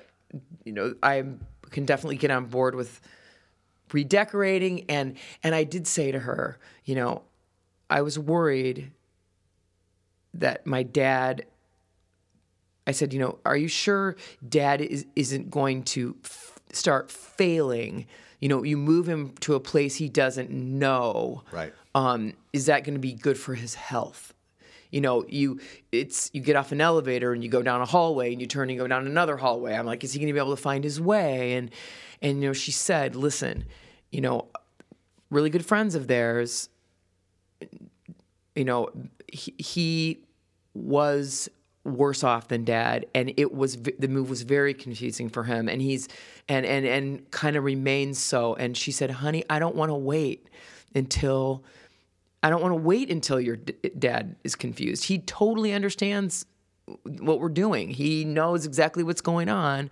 you 0.66 0.74
know 0.74 0.96
I 1.04 1.24
can 1.70 1.86
definitely 1.86 2.18
get 2.18 2.32
on 2.32 2.46
board 2.46 2.76
with 2.76 3.00
redecorating 3.94 4.86
and 4.90 5.18
and 5.44 5.56
I 5.56 5.64
did 5.64 5.88
say 5.88 6.12
to 6.12 6.20
her 6.20 6.60
you 6.86 6.96
know 6.96 7.24
I 7.90 8.02
was 8.02 8.20
worried 8.20 8.92
that 10.36 10.66
my 10.68 10.84
dad 10.84 11.46
I 12.86 12.92
said 12.92 13.14
you 13.14 13.20
know 13.20 13.40
are 13.46 13.58
you 13.58 13.68
sure 13.68 14.16
dad 14.48 14.82
is 14.82 15.06
isn't 15.16 15.50
going 15.50 15.84
to 15.84 16.16
f- 16.24 16.60
start 16.72 17.10
failing 17.12 18.06
you 18.40 18.48
know 18.50 18.64
you 18.64 18.78
move 18.78 19.08
him 19.10 19.34
to 19.42 19.56
a 19.56 19.60
place 19.60 19.96
he 19.96 20.08
doesn't 20.10 20.52
know 20.52 21.44
Right. 21.52 21.74
um, 21.96 22.34
is 22.54 22.68
that 22.68 22.84
going 22.84 22.94
to 22.96 23.00
be 23.00 23.14
good 23.14 23.38
for 23.38 23.56
his 23.56 23.74
health? 23.76 24.34
You 24.90 25.02
know, 25.02 25.26
you 25.28 25.60
it's 25.92 26.32
you 26.34 26.42
get 26.42 26.56
off 26.56 26.72
an 26.72 26.82
elevator 26.82 27.32
and 27.34 27.44
you 27.44 27.50
go 27.50 27.62
down 27.62 27.82
a 27.82 27.86
hallway 27.86 28.32
and 28.32 28.42
you 28.42 28.48
turn 28.48 28.70
and 28.70 28.80
go 28.80 28.88
down 28.88 29.06
another 29.06 29.38
hallway. 29.38 29.76
I'm 29.76 29.86
like, 29.86 30.04
is 30.04 30.14
he 30.14 30.20
going 30.20 30.28
to 30.28 30.34
be 30.34 30.40
able 30.40 30.56
to 30.56 30.62
find 30.62 30.84
his 30.84 31.00
way? 31.00 31.54
And 31.54 31.72
and 32.22 32.42
you 32.42 32.50
know, 32.50 32.54
she 32.54 32.72
said, 32.72 33.16
listen, 33.16 33.66
you 34.12 34.22
know, 34.22 34.48
really 35.30 35.50
good 35.50 35.66
friends 35.66 35.96
of 35.96 36.08
theirs 36.08 36.70
you 38.60 38.66
know, 38.66 38.90
he, 39.32 39.54
he 39.58 40.24
was 40.74 41.50
worse 41.86 42.26
off 42.26 42.50
than 42.50 42.66
dad 42.66 43.06
and 43.16 43.34
it 43.38 43.54
was 43.54 43.78
the 43.78 44.08
move 44.08 44.30
was 44.30 44.42
very 44.42 44.74
confusing 44.74 45.30
for 45.30 45.46
him 45.46 45.70
and 45.70 45.82
he's 45.82 46.10
and 46.50 46.66
and 46.66 46.86
and 46.86 47.32
kind 47.32 47.56
of 47.56 47.64
remains 47.64 48.20
so 48.20 48.54
and 48.56 48.76
she 48.78 48.92
said 48.92 49.10
honey 49.10 49.44
i 49.50 49.58
don't 49.58 49.76
want 49.76 49.90
to 49.90 49.96
wait 49.96 50.50
until 50.94 51.64
i 52.44 52.50
don't 52.50 52.62
want 52.62 52.72
to 52.72 52.82
wait 52.82 53.10
until 53.10 53.40
your 53.40 53.56
d- 53.58 53.74
dad 53.98 54.36
is 54.44 54.56
confused. 54.56 55.06
He 55.06 55.20
totally 55.20 55.74
understands 55.74 56.46
what 57.20 57.40
we're 57.40 57.50
doing. 57.50 57.90
He 57.90 58.26
knows 58.26 58.66
exactly 58.66 59.04
what's 59.04 59.22
going 59.22 59.48
on. 59.48 59.92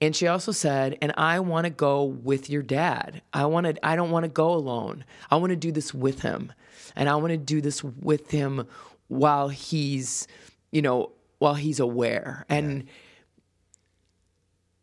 And 0.00 0.14
she 0.14 0.26
also 0.26 0.52
said 0.52 0.98
and 1.00 1.12
i 1.16 1.40
want 1.40 1.64
to 1.64 1.70
go 1.70 2.04
with 2.04 2.50
your 2.50 2.62
dad. 2.62 3.22
I 3.32 3.46
want 3.46 3.66
to 3.66 3.86
i 3.86 3.96
don't 3.96 4.10
want 4.10 4.24
to 4.24 4.28
go 4.28 4.52
alone. 4.52 5.04
I 5.30 5.36
want 5.36 5.50
to 5.50 5.56
do 5.56 5.72
this 5.72 5.94
with 5.94 6.20
him. 6.20 6.52
And 6.96 7.08
i 7.08 7.16
want 7.16 7.30
to 7.30 7.38
do 7.38 7.60
this 7.60 7.82
with 7.82 8.30
him 8.30 8.66
while 9.08 9.48
he's 9.48 10.26
you 10.72 10.82
know 10.82 11.12
while 11.38 11.54
he's 11.54 11.80
aware. 11.80 12.44
And. 12.48 12.86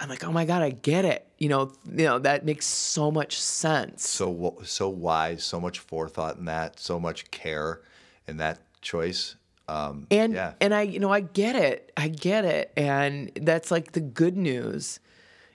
I'm 0.01 0.09
like, 0.09 0.23
oh 0.23 0.31
my 0.31 0.45
god, 0.45 0.63
I 0.63 0.71
get 0.71 1.05
it. 1.05 1.27
You 1.37 1.49
know, 1.49 1.71
you 1.85 2.05
know 2.05 2.17
that 2.19 2.43
makes 2.43 2.65
so 2.65 3.11
much 3.11 3.39
sense. 3.39 4.09
So 4.09 4.57
so 4.63 4.89
wise, 4.89 5.43
so 5.43 5.59
much 5.59 5.77
forethought 5.77 6.37
in 6.37 6.45
that, 6.45 6.79
so 6.79 6.99
much 6.99 7.29
care 7.29 7.81
in 8.27 8.37
that 8.37 8.59
choice. 8.81 9.35
Um, 9.67 10.07
and 10.09 10.33
yeah. 10.33 10.53
and 10.59 10.73
I, 10.73 10.81
you 10.81 10.99
know, 10.99 11.11
I 11.11 11.21
get 11.21 11.55
it. 11.55 11.91
I 11.95 12.07
get 12.07 12.45
it, 12.45 12.73
and 12.75 13.31
that's 13.35 13.69
like 13.69 13.91
the 13.91 14.01
good 14.01 14.35
news. 14.35 14.99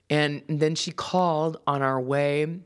And 0.09 0.43
then 0.49 0.77
she 0.77 0.93
called 0.93 1.59
on 1.67 1.83
our 1.83 2.01
way 2.01 2.61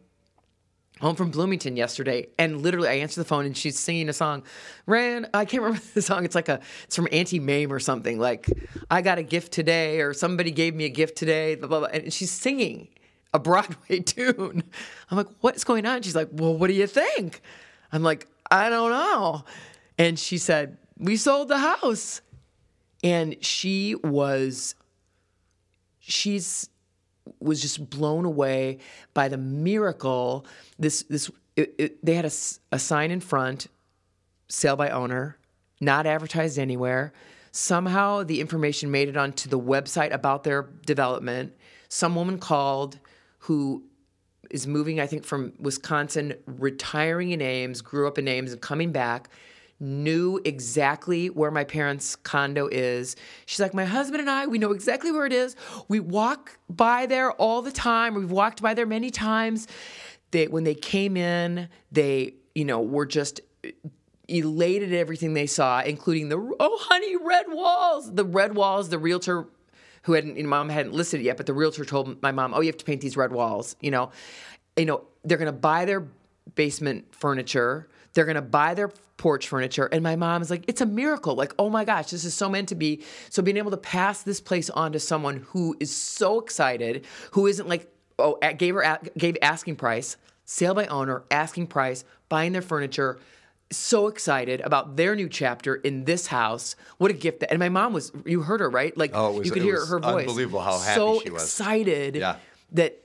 home 1.00 1.16
from 1.16 1.30
Bloomington 1.30 1.76
yesterday, 1.76 2.28
and 2.38 2.60
literally 2.60 2.88
I 2.88 2.94
answered 2.94 3.20
the 3.20 3.28
phone 3.28 3.46
and 3.46 3.56
she's 3.56 3.78
singing 3.78 4.08
a 4.08 4.12
song. 4.12 4.42
Ran, 4.86 5.28
I 5.32 5.44
can't 5.44 5.62
remember 5.64 5.84
the 5.94 6.02
song. 6.02 6.24
It's 6.24 6.34
like 6.34 6.48
a, 6.48 6.60
it's 6.84 6.96
from 6.96 7.08
Auntie 7.10 7.40
Mame 7.40 7.72
or 7.72 7.80
something. 7.80 8.18
Like, 8.18 8.48
I 8.90 9.02
got 9.02 9.18
a 9.18 9.22
gift 9.22 9.52
today, 9.52 10.00
or 10.00 10.12
somebody 10.14 10.50
gave 10.50 10.74
me 10.74 10.84
a 10.84 10.90
gift 10.90 11.16
today. 11.16 11.54
Blah 11.54 11.68
blah 11.68 11.78
blah. 11.80 11.88
And 11.88 12.12
she's 12.12 12.30
singing 12.30 12.88
a 13.32 13.38
Broadway 13.38 14.00
tune. 14.04 14.62
I'm 15.10 15.16
like, 15.16 15.28
what's 15.40 15.64
going 15.64 15.86
on? 15.86 16.02
She's 16.02 16.16
like, 16.16 16.28
well, 16.32 16.56
what 16.56 16.68
do 16.68 16.74
you 16.74 16.86
think? 16.86 17.40
I'm 17.92 18.02
like, 18.02 18.26
I 18.50 18.68
don't 18.68 18.90
know. 18.90 19.44
And 19.98 20.18
she 20.18 20.38
said, 20.38 20.78
we 20.98 21.16
sold 21.16 21.48
the 21.48 21.58
house, 21.58 22.20
and 23.02 23.42
she 23.44 23.94
was, 23.94 24.74
she's 25.98 26.68
was 27.40 27.61
just 27.61 27.90
blown 27.90 28.24
away 28.24 28.78
by 29.14 29.28
the 29.28 29.38
miracle. 29.38 30.46
This 30.78 31.02
this 31.04 31.30
it, 31.56 31.74
it, 31.78 32.04
they 32.04 32.14
had 32.14 32.24
a, 32.24 32.33
a 32.72 32.78
sign 32.78 33.11
in 33.11 33.20
front, 33.20 33.66
sale 34.48 34.76
by 34.76 34.90
owner, 34.90 35.37
not 35.80 36.06
advertised 36.06 36.59
anywhere. 36.59 37.12
Somehow 37.52 38.22
the 38.22 38.40
information 38.40 38.90
made 38.90 39.09
it 39.09 39.16
onto 39.16 39.48
the 39.48 39.59
website 39.59 40.12
about 40.12 40.44
their 40.44 40.62
development. 40.87 41.52
Some 41.88 42.14
woman 42.14 42.38
called 42.38 42.98
who 43.40 43.85
is 44.50 44.66
moving, 44.66 45.00
I 45.00 45.06
think, 45.06 45.24
from 45.24 45.52
Wisconsin, 45.59 46.35
retiring 46.46 47.30
in 47.30 47.40
Ames, 47.40 47.80
grew 47.80 48.06
up 48.06 48.18
in 48.18 48.28
Ames, 48.28 48.52
and 48.52 48.61
coming 48.61 48.92
back 48.92 49.30
knew 49.80 50.40
exactly 50.44 51.30
where 51.30 51.50
my 51.50 51.64
parents' 51.64 52.14
condo 52.14 52.68
is. 52.70 53.16
She's 53.46 53.60
like, 53.60 53.74
My 53.74 53.86
husband 53.86 54.20
and 54.20 54.30
I, 54.30 54.46
we 54.46 54.58
know 54.58 54.72
exactly 54.72 55.10
where 55.10 55.26
it 55.26 55.32
is. 55.32 55.56
We 55.88 56.00
walk 56.00 56.58
by 56.68 57.06
there 57.06 57.32
all 57.32 57.62
the 57.62 57.72
time. 57.72 58.14
We've 58.14 58.30
walked 58.30 58.62
by 58.62 58.74
there 58.74 58.86
many 58.86 59.10
times. 59.10 59.66
They 60.30 60.46
when 60.46 60.64
they 60.64 60.74
came 60.74 61.16
in, 61.16 61.68
they, 61.90 62.34
you 62.54 62.64
know, 62.64 62.80
were 62.80 63.06
just 63.06 63.40
uh, 63.64 63.70
elated 64.28 64.92
at 64.92 64.98
everything 64.98 65.34
they 65.34 65.46
saw, 65.46 65.80
including 65.80 66.28
the 66.28 66.36
oh 66.60 66.78
honey, 66.82 67.16
red 67.16 67.46
walls. 67.48 68.14
The 68.14 68.24
red 68.24 68.54
walls, 68.54 68.90
the 68.90 68.98
realtor 68.98 69.48
who 70.02 70.12
hadn't, 70.12 70.36
you 70.36 70.42
know, 70.42 70.48
mom 70.48 70.68
hadn't 70.68 70.92
listed 70.92 71.20
it 71.20 71.24
yet, 71.24 71.36
but 71.36 71.46
the 71.46 71.52
realtor 71.52 71.84
told 71.84 72.22
my 72.22 72.32
mom, 72.32 72.54
Oh, 72.54 72.60
you 72.60 72.68
have 72.68 72.76
to 72.76 72.84
paint 72.84 73.00
these 73.00 73.16
red 73.16 73.32
walls, 73.32 73.76
you 73.80 73.90
know. 73.90 74.10
You 74.76 74.86
know, 74.86 75.04
they're 75.24 75.38
gonna 75.38 75.52
buy 75.52 75.84
their 75.84 76.06
basement 76.54 77.14
furniture. 77.14 77.88
They're 78.14 78.24
gonna 78.24 78.42
buy 78.42 78.74
their 78.74 78.90
porch 79.16 79.48
furniture. 79.48 79.86
And 79.86 80.02
my 80.02 80.16
mom 80.16 80.40
is 80.42 80.50
like, 80.50 80.64
it's 80.66 80.80
a 80.80 80.86
miracle. 80.86 81.34
Like, 81.34 81.52
oh 81.58 81.68
my 81.68 81.84
gosh, 81.84 82.10
this 82.10 82.24
is 82.24 82.34
so 82.34 82.48
meant 82.48 82.70
to 82.70 82.74
be. 82.74 83.02
So 83.28 83.42
being 83.42 83.58
able 83.58 83.70
to 83.70 83.76
pass 83.76 84.22
this 84.22 84.40
place 84.40 84.70
on 84.70 84.92
to 84.92 85.00
someone 85.00 85.44
who 85.48 85.76
is 85.78 85.94
so 85.94 86.40
excited, 86.40 87.04
who 87.32 87.46
isn't 87.46 87.68
like, 87.68 87.92
oh, 88.18 88.38
gave 88.56 88.74
her 88.74 88.98
gave 89.16 89.36
asking 89.42 89.76
price, 89.76 90.16
sale 90.44 90.74
by 90.74 90.86
owner, 90.86 91.24
asking 91.30 91.66
price, 91.66 92.04
buying 92.28 92.52
their 92.52 92.62
furniture, 92.62 93.18
so 93.72 94.08
excited 94.08 94.60
about 94.62 94.96
their 94.96 95.14
new 95.14 95.28
chapter 95.28 95.76
in 95.76 96.04
this 96.04 96.26
house. 96.26 96.74
What 96.98 97.10
a 97.10 97.14
gift! 97.14 97.40
That, 97.40 97.50
and 97.50 97.58
my 97.58 97.68
mom 97.68 97.92
was, 97.92 98.10
you 98.24 98.40
heard 98.40 98.60
her, 98.60 98.68
right? 98.68 98.96
Like, 98.96 99.12
oh, 99.14 99.32
was, 99.32 99.46
you 99.46 99.52
could 99.52 99.62
hear 99.62 99.84
her 99.84 100.00
voice. 100.00 100.28
Unbelievable 100.28 100.60
how 100.60 100.78
happy 100.78 100.98
so 100.98 101.20
she 101.20 101.30
was. 101.30 101.42
So 101.42 101.64
excited 101.64 102.16
yeah. 102.16 102.36
that 102.72 102.99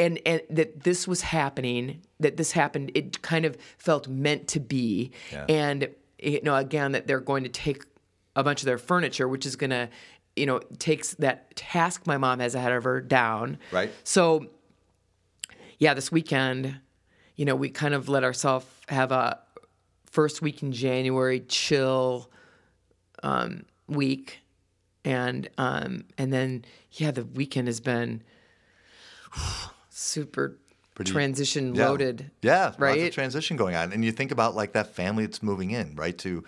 and 0.00 0.18
and 0.24 0.40
that 0.48 0.82
this 0.82 1.06
was 1.06 1.20
happening 1.20 2.00
that 2.18 2.36
this 2.38 2.52
happened 2.52 2.90
it 2.94 3.20
kind 3.22 3.44
of 3.44 3.56
felt 3.78 4.08
meant 4.08 4.48
to 4.48 4.58
be. 4.58 5.12
Yeah. 5.30 5.44
and 5.48 5.88
you 6.18 6.40
know 6.42 6.56
again 6.56 6.92
that 6.92 7.06
they're 7.06 7.20
going 7.20 7.44
to 7.44 7.50
take 7.50 7.84
a 8.34 8.42
bunch 8.42 8.62
of 8.62 8.66
their 8.66 8.78
furniture 8.78 9.28
which 9.28 9.44
is 9.46 9.56
going 9.56 9.70
to 9.70 9.88
you 10.36 10.46
know 10.46 10.60
takes 10.78 11.14
that 11.14 11.54
task 11.54 12.06
my 12.06 12.16
mom 12.16 12.40
has 12.40 12.54
ahead 12.54 12.72
of 12.72 12.84
her 12.84 13.00
down. 13.00 13.58
Right. 13.70 13.90
So 14.02 14.46
yeah 15.78 15.94
this 15.94 16.10
weekend 16.10 16.80
you 17.36 17.44
know 17.44 17.54
we 17.54 17.68
kind 17.68 17.94
of 17.94 18.08
let 18.08 18.24
ourselves 18.24 18.66
have 18.88 19.12
a 19.12 19.38
first 20.10 20.42
week 20.42 20.62
in 20.62 20.72
january 20.72 21.40
chill 21.40 22.30
um, 23.22 23.64
week. 23.86 24.40
And 25.04 25.48
um, 25.58 26.04
and 26.18 26.32
then 26.32 26.64
yeah 26.92 27.10
the 27.10 27.24
weekend 27.24 27.68
has 27.68 27.80
been 27.80 28.22
super 30.00 30.56
Pretty, 30.94 31.12
transition 31.12 31.74
yeah, 31.74 31.88
loaded. 31.88 32.30
Yeah, 32.42 32.72
right. 32.78 33.12
Transition 33.12 33.56
going 33.56 33.74
on, 33.74 33.92
and 33.92 34.04
you 34.04 34.12
think 34.12 34.32
about 34.32 34.54
like 34.54 34.72
that 34.72 34.94
family 34.94 35.26
that's 35.26 35.42
moving 35.42 35.70
in, 35.70 35.94
right? 35.94 36.16
To 36.18 36.44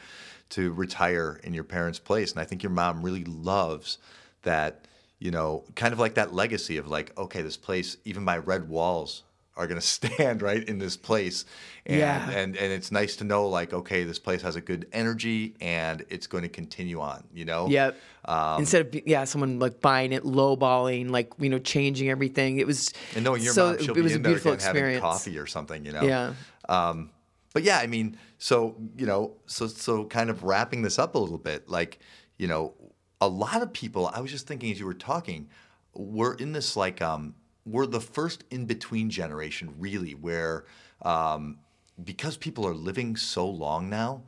to 0.50 0.72
retire 0.72 1.40
in 1.44 1.54
your 1.54 1.64
parents' 1.64 1.98
place, 1.98 2.32
and 2.32 2.40
I 2.40 2.44
think 2.44 2.62
your 2.62 2.70
mom 2.70 3.02
really 3.02 3.24
loves 3.24 3.98
that. 4.42 4.86
You 5.18 5.30
know, 5.30 5.62
kind 5.76 5.92
of 5.92 6.00
like 6.00 6.14
that 6.14 6.34
legacy 6.34 6.78
of 6.78 6.88
like, 6.88 7.16
okay, 7.16 7.42
this 7.42 7.56
place, 7.56 7.96
even 8.04 8.24
my 8.24 8.38
red 8.38 8.68
walls 8.68 9.22
are 9.56 9.66
going 9.66 9.80
to 9.80 9.86
stand 9.86 10.42
right 10.42 10.62
in 10.64 10.78
this 10.78 10.96
place. 10.96 11.44
And, 11.84 11.98
yeah. 11.98 12.30
and 12.30 12.56
and 12.56 12.72
it's 12.72 12.92
nice 12.92 13.16
to 13.16 13.24
know 13.24 13.48
like 13.48 13.72
okay 13.72 14.04
this 14.04 14.20
place 14.20 14.42
has 14.42 14.54
a 14.54 14.60
good 14.60 14.86
energy 14.92 15.56
and 15.60 16.04
it's 16.08 16.28
going 16.28 16.42
to 16.42 16.48
continue 16.48 17.00
on 17.00 17.24
you 17.34 17.44
know? 17.44 17.66
Yep. 17.68 17.96
Um, 18.24 18.60
instead 18.60 18.86
of 18.86 19.06
yeah 19.06 19.24
someone 19.24 19.58
like 19.58 19.80
buying 19.80 20.12
it 20.12 20.22
lowballing 20.22 21.10
like 21.10 21.32
you 21.38 21.50
know 21.50 21.58
changing 21.58 22.08
everything 22.08 22.58
it 22.58 22.68
was 22.68 22.92
and 23.16 23.24
knowing 23.24 23.42
your 23.42 23.52
so 23.52 23.70
mom 23.70 23.78
she'll 23.78 23.96
it 23.96 24.02
was 24.02 24.12
be 24.12 24.18
a 24.18 24.22
beautiful 24.22 24.52
experience 24.52 25.02
having 25.02 25.12
coffee 25.12 25.38
or 25.38 25.46
something 25.46 25.84
you 25.84 25.92
know? 25.92 26.02
Yeah. 26.02 26.34
Um, 26.68 27.10
but 27.52 27.64
yeah 27.64 27.78
i 27.78 27.86
mean 27.88 28.16
so 28.38 28.76
you 28.96 29.06
know 29.06 29.34
so 29.46 29.66
so 29.66 30.04
kind 30.04 30.30
of 30.30 30.44
wrapping 30.44 30.82
this 30.82 30.98
up 31.00 31.16
a 31.16 31.18
little 31.18 31.38
bit 31.38 31.68
like 31.68 31.98
you 32.38 32.46
know 32.46 32.74
a 33.20 33.28
lot 33.28 33.60
of 33.60 33.72
people 33.72 34.08
i 34.14 34.20
was 34.20 34.30
just 34.30 34.46
thinking 34.46 34.70
as 34.70 34.78
you 34.78 34.86
were 34.86 34.94
talking 34.94 35.48
we're 35.94 36.34
in 36.34 36.52
this 36.52 36.76
like 36.76 37.02
um 37.02 37.34
we're 37.64 37.86
the 37.86 38.00
first 38.00 38.44
in 38.50 38.66
between 38.66 39.10
generation, 39.10 39.74
really, 39.78 40.14
where 40.14 40.64
um, 41.02 41.58
because 42.02 42.36
people 42.36 42.66
are 42.66 42.74
living 42.74 43.16
so 43.16 43.48
long 43.48 43.88
now, 43.88 44.22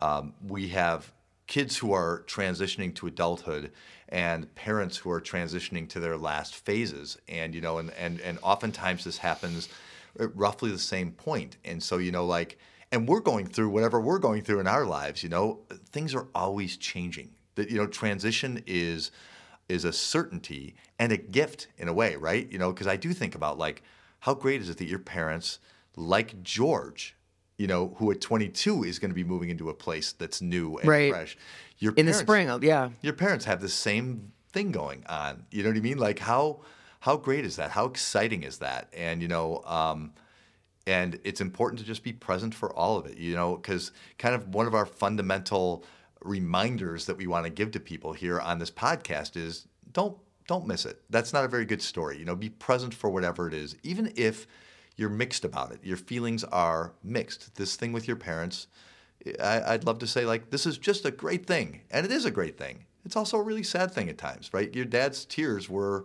um, 0.00 0.34
we 0.46 0.68
have 0.68 1.12
kids 1.46 1.76
who 1.76 1.92
are 1.92 2.22
transitioning 2.26 2.94
to 2.94 3.06
adulthood 3.06 3.72
and 4.08 4.52
parents 4.54 4.96
who 4.96 5.10
are 5.10 5.20
transitioning 5.20 5.88
to 5.88 6.00
their 6.00 6.16
last 6.16 6.54
phases. 6.54 7.18
And, 7.28 7.54
you 7.54 7.60
know, 7.60 7.78
and, 7.78 7.90
and, 7.94 8.20
and 8.20 8.38
oftentimes 8.42 9.04
this 9.04 9.18
happens 9.18 9.68
at 10.18 10.34
roughly 10.36 10.70
the 10.70 10.78
same 10.78 11.12
point. 11.12 11.56
And 11.64 11.82
so, 11.82 11.98
you 11.98 12.12
know, 12.12 12.24
like, 12.24 12.58
and 12.92 13.08
we're 13.08 13.20
going 13.20 13.46
through 13.46 13.70
whatever 13.70 14.00
we're 14.00 14.18
going 14.18 14.42
through 14.42 14.60
in 14.60 14.66
our 14.66 14.84
lives, 14.84 15.22
you 15.22 15.28
know, 15.28 15.60
things 15.90 16.14
are 16.14 16.26
always 16.34 16.76
changing. 16.76 17.30
That, 17.56 17.70
you 17.70 17.78
know, 17.78 17.86
transition 17.86 18.62
is 18.66 19.10
is 19.70 19.84
a 19.84 19.92
certainty 19.92 20.74
and 20.98 21.12
a 21.12 21.16
gift 21.16 21.68
in 21.78 21.88
a 21.88 21.92
way, 21.92 22.16
right? 22.16 22.50
You 22.50 22.58
know, 22.58 22.72
because 22.72 22.86
I 22.86 22.96
do 22.96 23.12
think 23.12 23.34
about 23.34 23.56
like 23.56 23.82
how 24.20 24.34
great 24.34 24.60
is 24.60 24.68
it 24.68 24.78
that 24.78 24.88
your 24.88 24.98
parents, 24.98 25.58
like 25.96 26.42
George, 26.42 27.16
you 27.56 27.66
know, 27.66 27.94
who 27.98 28.10
at 28.10 28.20
22 28.20 28.84
is 28.84 28.98
going 28.98 29.10
to 29.10 29.14
be 29.14 29.24
moving 29.24 29.48
into 29.48 29.70
a 29.70 29.74
place 29.74 30.12
that's 30.12 30.42
new 30.42 30.76
and 30.78 30.88
right. 30.88 31.10
fresh. 31.10 31.38
Your 31.78 31.92
in 31.92 32.06
parents, 32.06 32.18
the 32.18 32.24
spring, 32.24 32.62
yeah. 32.62 32.90
Your 33.00 33.12
parents 33.12 33.44
have 33.44 33.60
the 33.60 33.68
same 33.68 34.32
thing 34.52 34.72
going 34.72 35.04
on. 35.08 35.44
You 35.50 35.62
know 35.62 35.70
what 35.70 35.78
I 35.78 35.80
mean? 35.80 35.98
Like 35.98 36.18
how 36.18 36.60
how 37.00 37.16
great 37.16 37.44
is 37.44 37.56
that? 37.56 37.70
How 37.70 37.86
exciting 37.86 38.42
is 38.42 38.58
that? 38.58 38.88
And 38.92 39.22
you 39.22 39.28
know, 39.28 39.62
um, 39.64 40.12
and 40.86 41.18
it's 41.24 41.40
important 41.40 41.78
to 41.80 41.84
just 41.84 42.02
be 42.02 42.12
present 42.12 42.54
for 42.54 42.74
all 42.74 42.98
of 42.98 43.06
it. 43.06 43.16
You 43.16 43.34
know, 43.34 43.56
because 43.56 43.92
kind 44.18 44.34
of 44.34 44.54
one 44.54 44.66
of 44.66 44.74
our 44.74 44.86
fundamental 44.86 45.84
reminders 46.22 47.06
that 47.06 47.16
we 47.16 47.26
want 47.26 47.44
to 47.44 47.50
give 47.50 47.70
to 47.72 47.80
people 47.80 48.12
here 48.12 48.40
on 48.40 48.58
this 48.58 48.70
podcast 48.70 49.36
is 49.36 49.66
don't 49.92 50.16
don't 50.46 50.66
miss 50.66 50.84
it. 50.84 51.00
That's 51.10 51.32
not 51.32 51.44
a 51.44 51.48
very 51.48 51.64
good 51.64 51.80
story. 51.82 52.18
You 52.18 52.24
know, 52.24 52.34
be 52.34 52.48
present 52.48 52.92
for 52.92 53.08
whatever 53.08 53.46
it 53.46 53.54
is, 53.54 53.76
even 53.82 54.12
if 54.16 54.46
you're 54.96 55.08
mixed 55.08 55.44
about 55.44 55.70
it. 55.72 55.78
Your 55.84 55.96
feelings 55.96 56.42
are 56.44 56.92
mixed. 57.04 57.54
This 57.54 57.76
thing 57.76 57.92
with 57.92 58.08
your 58.08 58.16
parents, 58.16 58.66
I, 59.40 59.62
I'd 59.74 59.84
love 59.84 59.98
to 60.00 60.06
say 60.06 60.24
like 60.24 60.50
this 60.50 60.66
is 60.66 60.76
just 60.76 61.04
a 61.04 61.10
great 61.10 61.46
thing, 61.46 61.82
and 61.90 62.04
it 62.04 62.12
is 62.12 62.24
a 62.24 62.30
great 62.30 62.58
thing. 62.58 62.84
It's 63.04 63.16
also 63.16 63.38
a 63.38 63.42
really 63.42 63.62
sad 63.62 63.92
thing 63.92 64.08
at 64.10 64.18
times, 64.18 64.50
right? 64.52 64.74
Your 64.74 64.84
dad's 64.84 65.24
tears 65.24 65.70
were, 65.70 66.04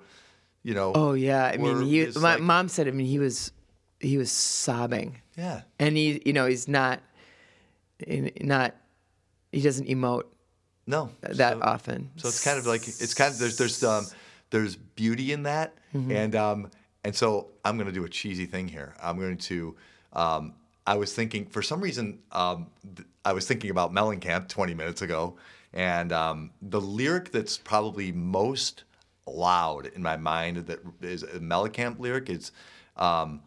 you 0.63 0.73
know. 0.73 0.93
Oh 0.95 1.13
yeah, 1.13 1.45
I 1.45 1.57
mean, 1.57 1.81
he, 1.81 2.05
my 2.15 2.35
like- 2.35 2.41
mom 2.41 2.69
said. 2.69 2.87
I 2.87 2.91
mean, 2.91 3.07
he 3.07 3.19
was 3.19 3.51
he 3.99 4.17
was 4.17 4.31
sobbing, 4.31 5.21
Yeah. 5.37 5.61
and 5.79 5.97
he, 5.97 6.21
you 6.25 6.33
know, 6.33 6.45
he's 6.45 6.67
not, 6.67 7.01
not, 8.41 8.75
he 9.55 9.61
doesn't 9.61 9.87
emote 9.87 10.23
No. 10.85 11.09
that 11.21 11.35
so- 11.53 11.61
often. 11.61 12.11
So 12.17 12.27
it's 12.27 12.43
kind 12.43 12.59
of 12.59 12.65
like 12.67 12.87
it's 12.87 13.13
kind 13.13 13.31
of 13.33 13.39
there's 13.39 13.57
there's 13.57 13.83
um 13.83 14.05
there's 14.51 14.75
beauty 14.75 15.31
in 15.31 15.43
that, 15.43 15.73
and 15.93 16.35
um 16.35 16.69
and 17.03 17.15
so 17.15 17.47
I'm 17.63 17.77
gonna 17.77 17.91
do 17.93 18.03
a 18.03 18.09
cheesy 18.09 18.45
thing 18.45 18.67
here. 18.67 18.93
I'm 19.01 19.17
going 19.17 19.37
to 19.37 19.75
um 20.13 20.53
I 20.85 20.95
was 20.97 21.13
thinking 21.13 21.45
for 21.45 21.61
some 21.61 21.79
reason 21.81 22.19
um 22.31 22.67
th- 22.95 23.07
I 23.23 23.33
was 23.33 23.47
thinking 23.47 23.71
about 23.71 23.91
Mellencamp 23.93 24.49
20 24.49 24.73
minutes 24.73 25.01
ago, 25.01 25.37
and 25.73 26.11
um 26.11 26.51
the 26.61 26.81
lyric 26.81 27.31
that's 27.31 27.57
probably 27.57 28.11
most 28.11 28.83
loud 29.25 29.87
in 29.95 30.03
my 30.03 30.17
mind 30.17 30.57
that 30.67 30.79
is 31.01 31.23
a 31.23 31.39
Mellencamp 31.39 31.97
lyric 31.99 32.29
is 32.29 32.51
um 32.97 33.41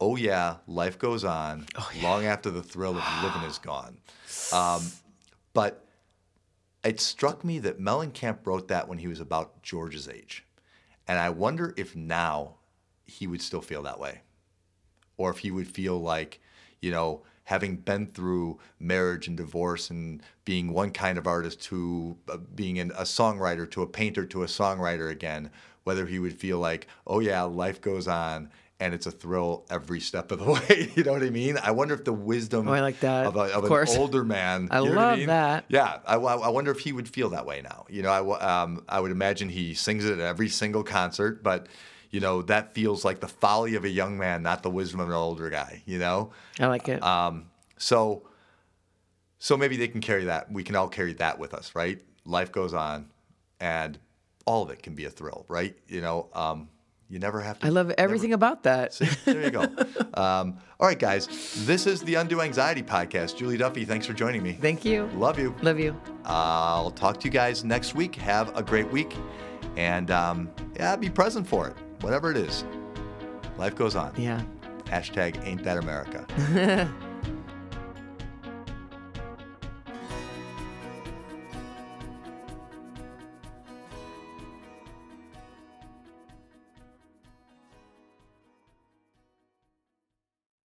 oh 0.00 0.16
yeah 0.16 0.56
life 0.66 0.98
goes 0.98 1.22
on 1.24 1.64
long 2.02 2.24
after 2.24 2.50
the 2.50 2.62
thrill 2.62 2.96
of 2.98 3.04
living 3.22 3.42
is 3.48 3.58
gone 3.58 3.96
um, 4.52 4.82
but 5.52 5.86
it 6.84 7.00
struck 7.00 7.44
me 7.44 7.58
that 7.60 7.80
Mellencamp 7.80 8.38
wrote 8.44 8.68
that 8.68 8.88
when 8.88 8.98
he 8.98 9.06
was 9.06 9.20
about 9.20 9.62
George's 9.62 10.08
age. 10.08 10.44
And 11.06 11.18
I 11.18 11.30
wonder 11.30 11.74
if 11.76 11.94
now 11.94 12.56
he 13.04 13.26
would 13.26 13.42
still 13.42 13.60
feel 13.60 13.82
that 13.82 14.00
way. 14.00 14.22
Or 15.16 15.30
if 15.30 15.38
he 15.38 15.50
would 15.50 15.68
feel 15.68 16.00
like, 16.00 16.40
you 16.80 16.90
know, 16.90 17.22
having 17.44 17.76
been 17.76 18.06
through 18.06 18.58
marriage 18.78 19.28
and 19.28 19.36
divorce 19.36 19.90
and 19.90 20.22
being 20.44 20.72
one 20.72 20.90
kind 20.90 21.18
of 21.18 21.26
artist 21.26 21.60
to 21.62 22.16
uh, 22.28 22.36
being 22.54 22.78
an, 22.78 22.90
a 22.92 23.02
songwriter 23.02 23.70
to 23.70 23.82
a 23.82 23.86
painter 23.86 24.24
to 24.26 24.42
a 24.42 24.46
songwriter 24.46 25.10
again, 25.10 25.50
whether 25.84 26.06
he 26.06 26.18
would 26.18 26.38
feel 26.38 26.58
like, 26.58 26.86
oh 27.06 27.20
yeah, 27.20 27.42
life 27.42 27.80
goes 27.80 28.08
on 28.08 28.50
and 28.82 28.94
it's 28.94 29.06
a 29.06 29.12
thrill 29.12 29.64
every 29.70 30.00
step 30.00 30.32
of 30.32 30.40
the 30.40 30.44
way. 30.68 30.90
you 30.96 31.04
know 31.04 31.12
what 31.12 31.22
I 31.22 31.30
mean? 31.30 31.56
I 31.56 31.70
wonder 31.70 31.94
if 31.94 32.02
the 32.04 32.12
wisdom 32.12 32.66
Oh, 32.66 32.72
I 32.72 32.80
like 32.80 32.96
of, 33.04 33.36
a, 33.36 33.40
of, 33.56 33.64
Of 33.64 33.70
an 33.70 33.96
older 33.96 34.24
man. 34.24 34.66
I 34.72 34.80
you 34.80 34.86
know 34.86 34.90
what 34.90 34.96
love 34.96 35.18
mean? 35.18 35.26
that. 35.28 35.64
Yeah, 35.68 35.98
I, 36.04 36.16
I 36.16 36.48
wonder 36.48 36.72
if 36.72 36.80
he 36.80 36.92
would 36.92 37.08
feel 37.08 37.30
that 37.30 37.46
way 37.46 37.62
now. 37.62 37.86
You 37.88 38.02
know, 38.02 38.10
I, 38.10 38.62
um, 38.62 38.84
I 38.88 38.98
would 38.98 39.12
imagine 39.12 39.48
he 39.48 39.74
sings 39.74 40.04
it 40.04 40.14
at 40.14 40.18
every 40.20 40.48
single 40.48 40.82
concert, 40.82 41.44
but 41.44 41.68
you 42.10 42.18
know 42.20 42.42
that 42.42 42.74
feels 42.74 43.04
like 43.04 43.20
the 43.20 43.28
folly 43.28 43.76
of 43.76 43.84
a 43.84 43.88
young 43.88 44.18
man, 44.18 44.42
not 44.42 44.62
the 44.64 44.70
wisdom 44.70 44.98
of 45.00 45.08
an 45.08 45.14
older 45.14 45.48
guy. 45.48 45.82
You 45.86 45.98
know, 45.98 46.32
I 46.58 46.66
like 46.66 46.88
it. 46.88 47.02
um, 47.04 47.46
so 47.78 48.24
so 49.38 49.56
maybe 49.56 49.76
they 49.76 49.88
can 49.88 50.00
carry 50.00 50.24
that. 50.24 50.50
We 50.50 50.64
can 50.64 50.74
all 50.76 50.88
carry 50.88 51.12
that 51.14 51.38
with 51.38 51.54
us, 51.54 51.74
right? 51.74 52.00
Life 52.24 52.50
goes 52.52 52.74
on, 52.74 53.06
and 53.60 53.98
all 54.44 54.62
of 54.64 54.70
it 54.70 54.82
can 54.82 54.94
be 54.94 55.04
a 55.04 55.10
thrill, 55.10 55.44
right? 55.48 55.76
You 55.88 56.00
know, 56.00 56.28
um, 56.34 56.68
you 57.12 57.18
never 57.18 57.42
have 57.42 57.58
to. 57.58 57.66
I 57.66 57.68
love 57.68 57.92
everything 57.98 58.32
about 58.32 58.62
that. 58.62 58.94
See, 58.94 59.04
there 59.26 59.42
you 59.42 59.50
go. 59.50 59.60
um, 60.14 60.56
all 60.80 60.88
right, 60.88 60.98
guys, 60.98 61.28
this 61.66 61.86
is 61.86 62.00
the 62.00 62.14
Undo 62.14 62.40
Anxiety 62.40 62.82
podcast. 62.82 63.36
Julie 63.36 63.58
Duffy, 63.58 63.84
thanks 63.84 64.06
for 64.06 64.14
joining 64.14 64.42
me. 64.42 64.54
Thank 64.54 64.82
you. 64.82 65.10
Love 65.14 65.38
you. 65.38 65.54
Love 65.60 65.78
you. 65.78 65.94
I'll 66.24 66.90
talk 66.90 67.20
to 67.20 67.26
you 67.26 67.30
guys 67.30 67.64
next 67.64 67.94
week. 67.94 68.14
Have 68.14 68.56
a 68.56 68.62
great 68.62 68.90
week. 68.90 69.14
And 69.76 70.10
um, 70.10 70.50
yeah, 70.76 70.96
be 70.96 71.10
present 71.10 71.46
for 71.46 71.68
it, 71.68 71.76
whatever 72.00 72.30
it 72.30 72.38
is. 72.38 72.64
Life 73.58 73.74
goes 73.74 73.94
on. 73.94 74.14
Yeah. 74.16 74.42
Hashtag 74.84 75.46
ain't 75.46 75.62
that 75.64 75.76
America. 75.76 76.88